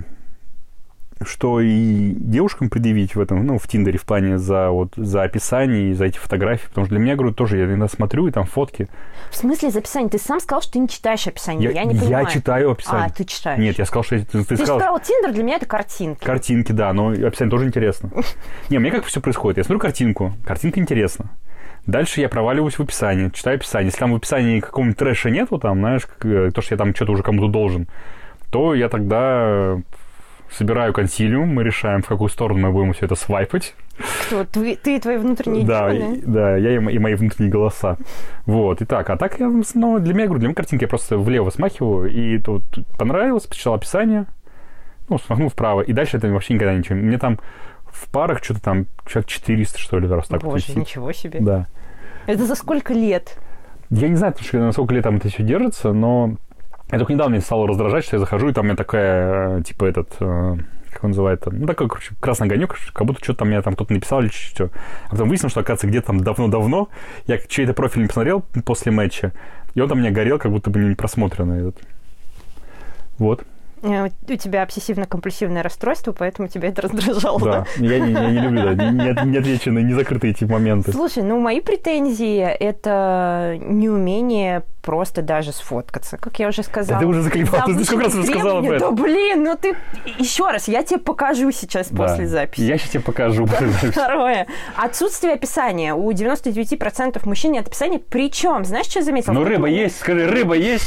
[1.27, 5.91] что и девушкам предъявить в этом, ну, в Тиндере в плане за, вот, за описание
[5.91, 6.67] и за эти фотографии.
[6.69, 8.89] Потому что для меня, говорю, тоже я иногда смотрю, и там фотки.
[9.31, 10.11] В смысле за описание?
[10.11, 11.71] Ты сам сказал, что ты не читаешь описание.
[11.71, 12.27] Я, я не понимаю.
[12.27, 13.07] Я читаю описание.
[13.07, 13.59] А, ты читаешь.
[13.59, 14.19] Нет, я сказал, что...
[14.19, 14.79] Ты, ты, ты сказал...
[14.79, 16.25] сказал, Тиндер для меня это картинки.
[16.25, 18.11] Картинки, да, но описание тоже интересно.
[18.69, 19.59] Не, мне как все происходит?
[19.59, 21.31] Я смотрю картинку, картинка интересна.
[21.87, 23.87] Дальше я проваливаюсь в описание, читаю описание.
[23.87, 27.13] Если там в описании какого-нибудь трэша нету, там, знаешь, э, то, что я там что-то
[27.13, 27.89] уже кому-то должен,
[28.51, 29.81] то я тогда
[30.53, 33.75] собираю консилиум, мы решаем, в какую сторону мы будем все это свайпать.
[34.27, 34.45] Кто?
[34.45, 37.97] Ты, ты и твои внутренние Да, и- да, я и, и мои внутренние голоса.
[38.47, 39.09] Вот, и так.
[39.11, 42.39] А так, я, ну, для меня, говорю, для меня картинки я просто влево смахиваю, и
[42.39, 42.65] тут
[42.99, 44.27] понравилось, почитал описание,
[45.09, 46.97] ну, смахнул вправо, и дальше это вообще никогда ничего.
[46.97, 47.39] Мне там
[47.87, 50.77] в парах что-то там человек 400, что ли, раз так вот Боже, висит.
[50.77, 51.41] ничего себе.
[51.41, 51.67] Да.
[52.27, 53.39] Это за сколько лет?
[53.91, 56.37] Я не знаю, точно, насколько лет там это все держится, но
[56.93, 59.87] я только недавно стало раздражать, что я захожу, и там у меня такая, э, типа,
[59.87, 60.57] этот, э,
[60.93, 63.93] как он называет, ну, такой, короче, красный огонек, как будто что-то там меня там кто-то
[63.95, 64.71] написал или что.
[65.07, 66.89] А потом выяснилось, что, оказывается, где-то там давно-давно
[67.27, 69.33] я чей-то профиль не посмотрел после матча,
[69.75, 71.81] и он там у меня горел, как будто бы не просмотренный этот.
[73.19, 73.45] Вот,
[73.85, 77.41] Э, У тебя обсессивно-компульсивное расстройство, поэтому тебя это раздражало.
[77.41, 77.67] да.
[77.79, 80.93] Я не, я не люблю, да, не, не- не отвеченные, не закрытые эти моменты.
[80.93, 87.01] Слушай, ну мои претензии это неумение просто даже сфоткаться, как я уже сказала.
[87.01, 88.69] Да ты уже заколебала, ты сколько раз уже сказала требования.
[88.69, 88.85] про это?
[88.97, 89.77] Да блин, ну ты
[90.19, 92.07] еще раз, я тебе покажу сейчас Да.
[92.09, 92.63] после записи.
[92.65, 93.93] Я сейчас тебе покажу после записи.
[93.93, 94.47] Второе.
[94.77, 95.95] Отсутствие описания.
[95.95, 97.99] У 99% мужчин нет описания.
[97.99, 99.33] Причем, знаешь, что я заметила?
[99.33, 100.87] Ну, рыба есть, скажи, рыба есть?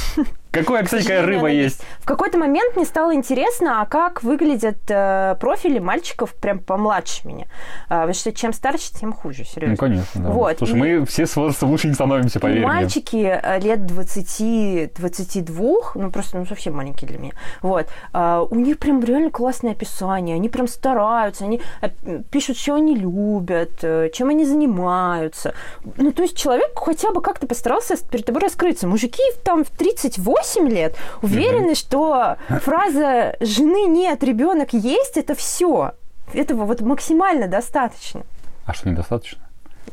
[0.52, 1.82] Какое описание, какая рыба есть?
[2.00, 7.48] В какой-то момент мне стало интересно, а как выглядят э, профили мальчиков прям помладше меня.
[7.90, 9.72] А, потому что чем старше, тем хуже, серьезно.
[9.72, 10.30] Ну, конечно, да.
[10.30, 12.68] Вот, Слушай, и- мы все с возрастом лучше не становимся, поверь мне.
[12.68, 18.80] Мальчики э, лет 20-22, ну просто ну, совсем маленькие для меня, вот, а, у них
[18.80, 21.90] прям реально классное описание, они прям стараются, они э,
[22.32, 25.54] пишут, что они любят, э, чем они занимаются.
[25.98, 28.88] Ну, то есть человек хотя бы как-то постарался перед тобой раскрыться.
[28.88, 35.94] Мужики там в 38 лет уверены, что фраза «жены нет, ребенок есть»— это все.
[36.34, 38.24] Этого вот максимально достаточно.
[38.66, 39.45] А что, недостаточно?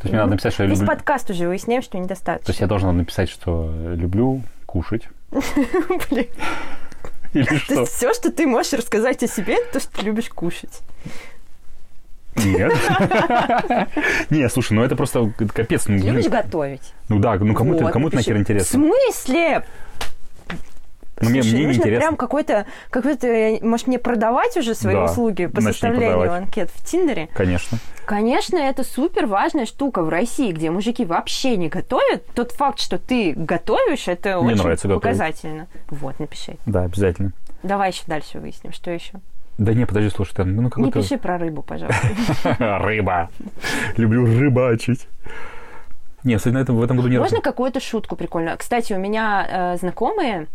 [0.02, 0.94] То есть мне надо написать, что я Весь люблю...
[0.96, 2.46] подкаст уже выясняем, что недостаточно.
[2.46, 5.04] То есть я должен написать, что люблю кушать?
[5.30, 6.26] Блин.
[7.34, 7.74] Или То что?
[7.80, 10.80] есть все, что ты можешь рассказать о себе, то, что ты любишь кушать.
[12.34, 12.72] Нет.
[14.30, 15.86] Не, слушай, ну это просто капец.
[15.86, 15.98] Ну.
[15.98, 16.94] Любишь готовить.
[17.08, 18.80] Ну да, ну кому-то нахер В интересно.
[18.80, 19.64] смысле?
[21.20, 22.00] Мне- Слушай, мне не нужно интересно.
[22.00, 27.28] прям какой-то, какой-то, может, мне продавать уже свои Да, услуги по составлению анкет в Тиндере?
[27.34, 27.78] Конечно.
[28.06, 32.26] Конечно, это супер важная штука в России, где мужики вообще не готовят.
[32.34, 35.02] Тот факт, что ты готовишь, это Мне очень нравится готовить.
[35.02, 35.66] показательно.
[35.88, 36.56] Вот, напиши.
[36.66, 37.32] Да, обязательно.
[37.62, 39.12] Давай еще дальше выясним, что еще.
[39.58, 41.00] Да не, подожди, слушай, там, ну Не какой-то...
[41.02, 42.08] пиши про рыбу, пожалуйста.
[42.58, 43.30] Рыба.
[43.96, 45.06] Люблю рыбачить.
[46.24, 48.56] Не, кстати, на этом, в этом году не Можно какую-то шутку прикольную?
[48.56, 50.46] Кстати, у меня э, знакомые,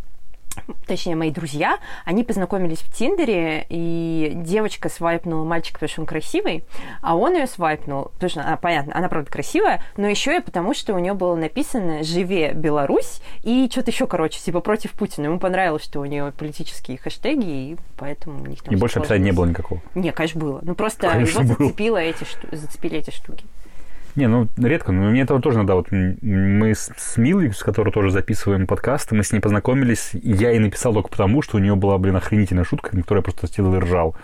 [0.87, 6.63] точнее, мои друзья, они познакомились в Тиндере, и девочка свайпнула мальчика, потому что он красивый,
[7.01, 10.73] а он ее свайпнул, потому что, она, понятно, она правда красивая, но еще и потому,
[10.73, 15.25] что у нее было написано «Живе Беларусь» и что-то еще, короче, типа против Путина.
[15.25, 19.25] Ему понравилось, что у нее политические хэштеги, и поэтому у них там И больше описания
[19.25, 19.81] не было никакого.
[19.95, 20.59] Не, конечно, было.
[20.61, 21.67] Ну, просто Конечно, его было.
[21.67, 23.45] зацепило эти, зацепили эти штуки.
[24.17, 25.75] Не, ну, редко, но мне этого тоже надо.
[25.75, 30.31] Вот мы с, с Милой, с которой тоже записываем подкасты, мы с ней познакомились, и
[30.31, 33.23] я ей написал только потому, что у нее была, блин, охренительная шутка, на которой я
[33.23, 34.15] просто сидел и ржал.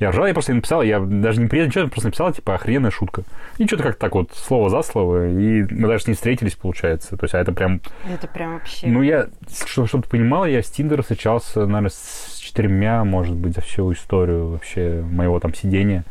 [0.00, 2.90] Я ржал, я просто ей написал, я даже не приятно, ничего, просто написал, типа, охрененная
[2.90, 3.22] шутка.
[3.56, 7.16] И что-то как так вот, слово за слово, и мы даже с ней встретились, получается.
[7.16, 7.80] То есть, а это прям...
[8.12, 8.88] Это прям вообще...
[8.88, 9.28] Ну, я,
[9.64, 13.92] что- чтобы ты понимала, я с Тиндера встречался, наверное, с четырьмя, может быть, за всю
[13.92, 16.04] историю вообще моего там сидения.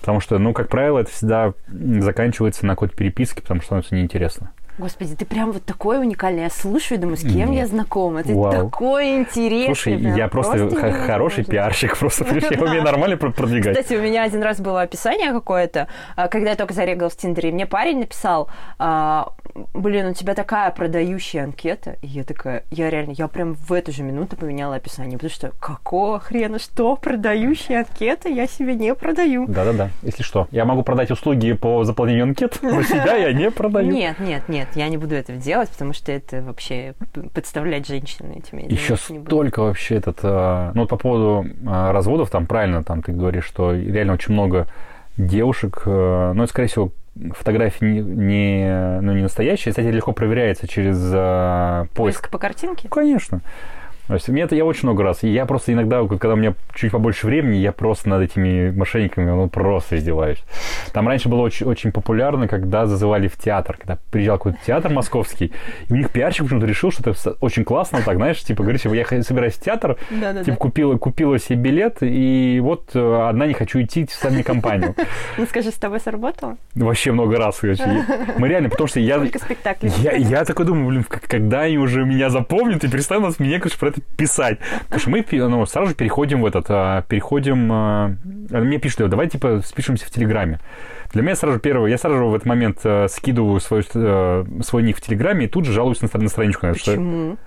[0.00, 4.52] Потому что, ну, как правило, это всегда заканчивается на какой-то переписке, потому что становится неинтересно.
[4.78, 6.42] Господи, ты прям вот такой уникальный.
[6.42, 7.60] Я слушаю и думаю, с кем Нет.
[7.60, 8.22] я знакома.
[8.22, 8.52] Ты Вау.
[8.52, 9.66] такой интересный.
[9.74, 10.92] Слушай, прям я просто, х- невозможно.
[11.06, 13.78] хороший пиарщик, просто я умею нормально про- продвигать.
[13.78, 17.48] Кстати, у меня один раз было описание какое-то, а, когда я только зарегалась в Тиндере,
[17.50, 19.32] и мне парень написал, а,
[19.74, 21.96] блин, у тебя такая продающая анкета.
[22.02, 25.52] И я такая, я реально, я прям в эту же минуту поменяла описание, потому что
[25.58, 28.28] какого хрена, что, продающая анкета?
[28.28, 29.46] Я себе не продаю.
[29.46, 30.48] Да-да-да, если что.
[30.50, 33.90] Я могу продать услуги по заполнению анкет, но себя я не продаю.
[33.90, 36.94] Нет, нет, нет, я не буду этого делать, потому что это вообще
[37.34, 38.58] подставлять женщин этим.
[38.58, 40.18] я Еще столько вообще этот...
[40.22, 44.32] э, Ну, вот по поводу э, разводов, там правильно, там ты говоришь, что реально очень
[44.32, 44.66] много
[45.16, 46.92] девушек, э, ну, это, скорее всего,
[47.34, 52.20] фотографии не, не, ну, не настоящие, кстати, легко проверяется через э, поиск.
[52.20, 52.88] Поиск по картинке?
[52.88, 53.40] Конечно.
[54.08, 55.22] То есть мне это я очень много раз.
[55.24, 59.28] И я просто иногда, когда у меня чуть побольше времени, я просто над этими мошенниками
[59.28, 60.42] ну, просто издеваюсь.
[60.92, 63.76] Там раньше было очень, очень популярно, когда зазывали в театр.
[63.76, 65.52] Когда приезжал какой-то театр московский,
[65.88, 69.04] и у них пиарщик почему-то решил, что это очень классно, так, знаешь, типа, говорит, я
[69.04, 70.44] х- собираюсь в театр, Да-да-да.
[70.44, 74.94] типа, купила, купила себе билет, и вот э, одна не хочу идти, сами мне компанию.
[75.38, 76.56] Ну скажи, с тобой сработало?
[76.74, 77.82] Вообще много раз, короче.
[78.38, 79.16] Мы реально, потому что я...
[79.18, 79.92] Сколько спектаклей?
[79.98, 83.88] Я, я такой думаю, блин, когда они уже меня запомнят и перестанут меня, короче, про
[83.88, 84.58] это писать.
[84.88, 87.70] Потому мы ну, сразу же переходим в этот, а, переходим...
[87.72, 88.16] А,
[88.50, 90.60] мне пишут, давай, типа, спишемся в Телеграме.
[91.12, 95.00] Для меня сразу первое, я сразу в этот момент а, скидываю свой, свой ник в
[95.00, 96.66] Телеграме и тут же жалуюсь на, на страничку.
[96.68, 97.34] Почему?
[97.34, 97.45] Что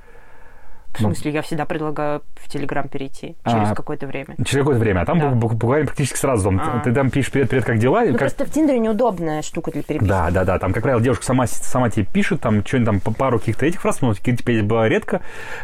[0.94, 4.36] в ну, смысле, я всегда предлагаю в Телеграм перейти через а, какое-то время.
[4.38, 5.02] Через какое-то время.
[5.02, 5.30] А там да.
[5.30, 6.52] буквально практически сразу.
[6.60, 6.82] а.
[6.84, 8.20] Ты там пишешь «Привет, привет, как дела?» Ну, как...
[8.20, 10.10] просто в Тиндере неудобная штука для переписки.
[10.10, 10.58] Да, да, да.
[10.58, 14.02] Там, как правило, девушка сама, сама тебе пишет, там что-нибудь там пару каких-то этих фраз,
[14.02, 15.22] но теперь было редко.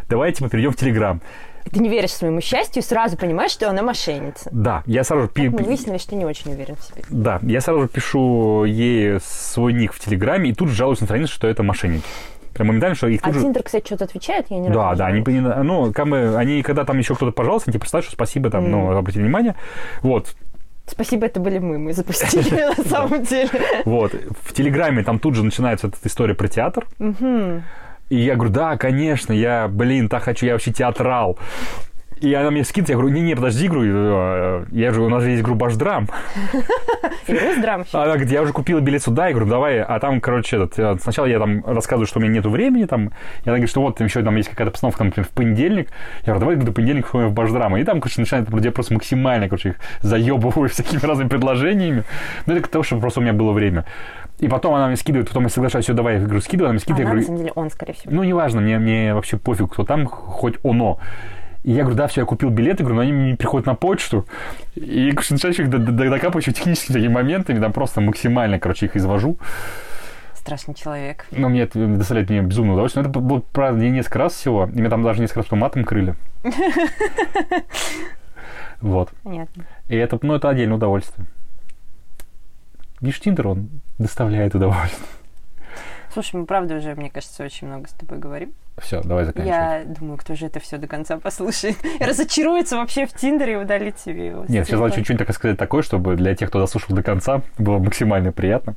[0.09, 1.21] Давай, типа, перейдем в Телеграм.
[1.71, 4.49] Ты не веришь своему счастью и сразу понимаешь, что она мошенница.
[4.51, 5.27] Да, я сразу...
[5.27, 5.49] Пи...
[5.49, 7.03] Мы выяснили, что ты не очень уверен в себе.
[7.09, 11.47] Да, я сразу пишу ей свой ник в Телеграме и тут жалуюсь на страницу, что
[11.47, 12.05] это мошенники.
[12.55, 14.45] Прям моментально, что их а тут Тиндер, кстати, что-то отвечает?
[14.49, 17.77] Я не Да, да, они, ну, как бы, они, когда там еще кто-то пожалуйста, они
[17.77, 18.69] представляют, что спасибо, там, mm.
[18.69, 19.55] ну, обратили внимание.
[20.01, 20.33] Вот,
[20.87, 23.49] Спасибо, это были мы, мы запустили на самом деле.
[23.83, 26.87] Вот, в Телеграме там тут же начинается эта история про театр.
[28.09, 31.37] И я говорю, да, конечно, я, блин, так хочу, я вообще театрал.
[32.21, 35.31] И она мне скидывает, я говорю, не-не, подожди, говорю, э, я же, у нас же
[35.31, 36.07] есть группа Башдрам.
[37.61, 40.79] драм Она говорит, я уже купила билет сюда, я говорю, давай, а там, короче, этот,
[40.79, 43.09] э, сначала я там рассказываю, что у меня нету времени, там, и
[43.45, 45.89] она говорит, что вот, там еще там есть какая-то постановка, там, например, в понедельник,
[46.21, 49.49] я говорю, давай до понедельника ходим в Башдрам, и там, короче, начинает, я просто максимально,
[49.49, 52.03] короче, их заебываю всякими разными предложениями,
[52.45, 53.85] ну, это к тому, чтобы просто у меня было время.
[54.39, 56.79] И потом она мне скидывает, потом я соглашаюсь, все, давай, я говорю, скидывай, она мне
[56.79, 57.07] скидывает.
[57.07, 58.13] Она, я говорю, на самом деле, он, скорее всего.
[58.13, 60.99] Ну, неважно, мне, мне вообще пофиг, кто там, хоть оно.
[61.65, 63.73] И я говорю, да, все, я купил билеты, говорю, но они мне не приходят на
[63.73, 64.27] почту.
[64.75, 69.39] И начинаешь их докапывать техническими такими моментами, там просто максимально, короче, их извожу.
[70.35, 71.25] Страшный человек.
[71.31, 73.03] Ну, мне это доставляет мне безумное удовольствие.
[73.03, 74.69] Но это было, правда, не несколько раз всего.
[74.71, 76.15] И меня там даже несколько раз по матом крыли.
[78.81, 79.09] Вот.
[79.23, 79.63] Понятно.
[79.87, 81.25] И это, ну, это отдельное удовольствие.
[82.99, 85.07] Видишь, Тиндер, он доставляет удовольствие.
[86.13, 88.53] Слушай, мы правда уже, мне кажется, очень много с тобой говорим.
[88.77, 89.55] Все, давай заканчивать.
[89.55, 91.77] Я думаю, кто же это все до конца послушает.
[91.99, 94.45] И разочаруется вообще в Тиндере и удалит себе его.
[94.47, 98.31] Нет, я чуть-чуть так сказать такое, чтобы для тех, кто дослушал до конца, было максимально
[98.31, 98.75] приятно.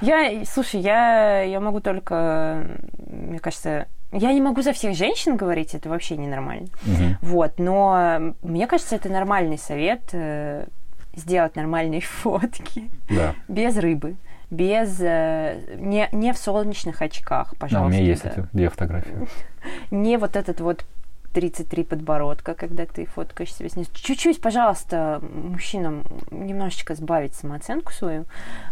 [0.00, 2.66] Я, слушай, я, я могу только,
[2.98, 6.68] мне кажется, я не могу за всех женщин говорить, это вообще ненормально.
[6.84, 7.16] Угу.
[7.22, 10.66] Вот, но мне кажется, это нормальный совет э,
[11.14, 13.34] сделать нормальные фотки да.
[13.48, 14.16] без рыбы
[14.50, 15.00] без...
[15.00, 17.78] Э, не, не в солнечных очках, пожалуйста.
[17.78, 19.28] Да, у меня есть эти две фотографии.
[19.90, 20.84] Не вот этот вот
[21.32, 23.90] 33 подбородка, когда ты фоткаешь себя снизу.
[23.94, 28.24] Чуть-чуть, пожалуйста, мужчинам немножечко сбавить самооценку свою.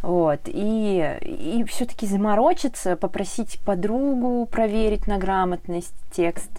[0.03, 0.41] Вот.
[0.47, 6.51] И, и все-таки заморочиться, попросить подругу проверить на грамотность текст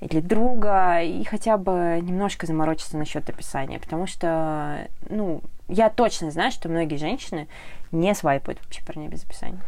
[0.00, 3.78] или друга, и хотя бы немножко заморочиться насчет описания.
[3.78, 7.46] Потому что, ну, я точно знаю, что многие женщины
[7.92, 9.60] не свайпают вообще парней без описания.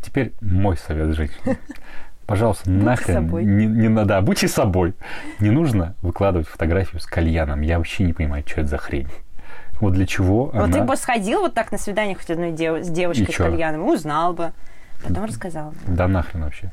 [0.00, 1.58] Теперь мой совет женщине.
[2.26, 3.44] Пожалуйста, Будьте нахрен собой.
[3.44, 4.94] не, не надо, будьте собой.
[5.40, 7.60] Не нужно выкладывать фотографию с кальяном.
[7.62, 9.08] Я вообще не понимаю, что это за хрень.
[9.80, 10.72] Вот для чего Вот она...
[10.72, 12.84] ты бы сходил вот так на свидание хоть одной дев...
[12.84, 14.52] с девушкой и с кальяном, узнал бы.
[15.02, 15.74] Потом рассказал.
[15.88, 16.70] Да нахрен вообще.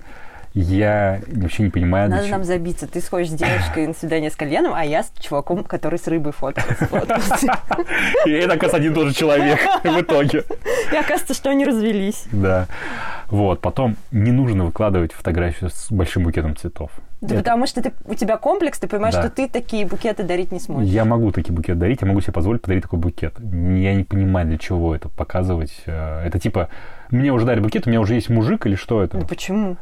[0.53, 2.09] Я вообще не понимаю...
[2.09, 2.87] Надо нам забиться.
[2.87, 6.33] Ты сходишь с девушкой на свидание с кальяном, а я с чуваком, который с рыбой
[6.33, 6.87] фоткается.
[8.25, 10.43] И это, оказывается, один тот же человек в итоге.
[10.91, 12.25] И оказывается, что они развелись.
[12.31, 12.67] Да.
[13.29, 13.61] Вот.
[13.61, 16.91] Потом не нужно выкладывать фотографию с большим букетом цветов.
[17.21, 17.43] Да это...
[17.43, 19.23] потому что ты, у тебя комплекс, ты понимаешь, да.
[19.23, 20.89] что ты такие букеты дарить не сможешь.
[20.89, 23.35] Я могу такие букеты дарить, я могу себе позволить подарить такой букет.
[23.39, 25.83] Я не понимаю, для чего это показывать.
[25.85, 26.69] Э, это типа,
[27.11, 29.17] мне уже дарят букет, у меня уже есть мужик или что это?
[29.17, 29.75] Ну почему?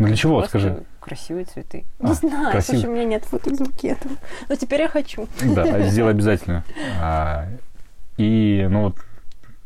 [0.00, 0.82] Ну для чего, Просто скажи?
[0.98, 1.84] красивые цветы.
[2.00, 2.70] А, не знаю, красив...
[2.70, 4.16] слушай, у меня нет фоток с букетом.
[4.48, 5.28] Но теперь я хочу.
[5.42, 6.64] Да, сделай обязательно.
[6.98, 7.48] А,
[8.16, 8.96] и, ну, вот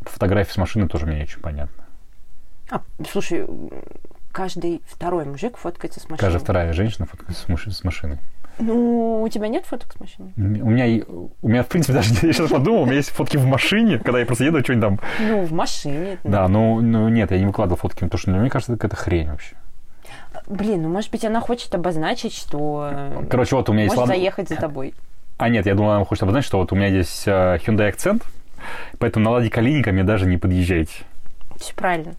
[0.01, 1.85] фотографии с машины тоже мне очень понятно.
[2.69, 3.47] А, слушай,
[4.33, 6.19] каждый второй мужик фоткается с машиной.
[6.19, 8.19] Каждая вторая женщина фоткается с машиной.
[8.59, 10.33] Ну, у тебя нет фоток с машиной?
[10.37, 11.05] У меня,
[11.43, 14.19] у меня, в принципе, даже, я сейчас подумал, у меня есть фотки в машине, когда
[14.19, 15.01] я просто еду, что-нибудь там...
[15.21, 16.19] Ну, в машине.
[16.25, 19.31] Да, ну, ну нет, я не выкладывал фотки, потому что, мне кажется, это какая-то хрень
[19.31, 19.55] вообще.
[20.47, 22.91] Блин, ну может быть она хочет обозначить, что
[23.31, 24.95] Короче, вот у меня есть может заехать за тобой.
[25.37, 28.23] А нет, я думал, она хочет обозначить, что вот у меня здесь э, Hyundai Accent,
[28.99, 31.05] поэтому на Ладе Калиника мне даже не подъезжайте.
[31.57, 32.15] Все правильно.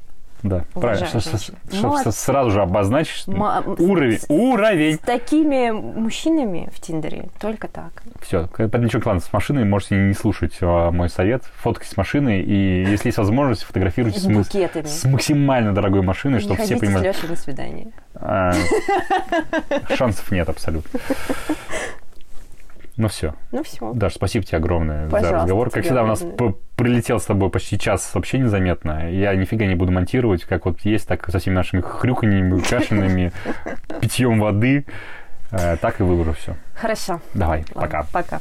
[0.45, 1.07] Да, правильно.
[1.07, 4.19] Чтобы сразу же обозначить уровень.
[4.29, 4.95] Уровень.
[4.95, 8.03] С такими мужчинами в Тиндере только так.
[8.21, 8.47] Все.
[8.55, 11.43] Поэтому ничего, ладно, с машиной можете не слушать а, мой совет.
[11.61, 16.77] Фоткайтесь с машиной, и если есть возможность, фотографируйтесь с, с максимально дорогой машиной, чтобы все
[16.77, 17.11] понимали.
[17.11, 17.91] с на свидание.
[18.13, 18.53] А,
[19.95, 20.99] шансов нет абсолютно.
[22.97, 23.35] Ну все.
[23.51, 23.93] Ну все.
[23.93, 25.69] Даш, спасибо тебе огромное Пожалуйста, за разговор.
[25.69, 26.23] Как всегда, у нас
[26.75, 29.11] прилетел с тобой почти час вообще незаметно.
[29.11, 33.33] Я нифига не буду монтировать, как вот есть, так со всеми нашими хрюканьями, кашлями,
[34.01, 34.85] питьем воды.
[35.51, 36.55] Э, так и выложу все.
[36.75, 37.21] Хорошо.
[37.33, 38.05] Давай, пока.
[38.11, 38.39] Пока.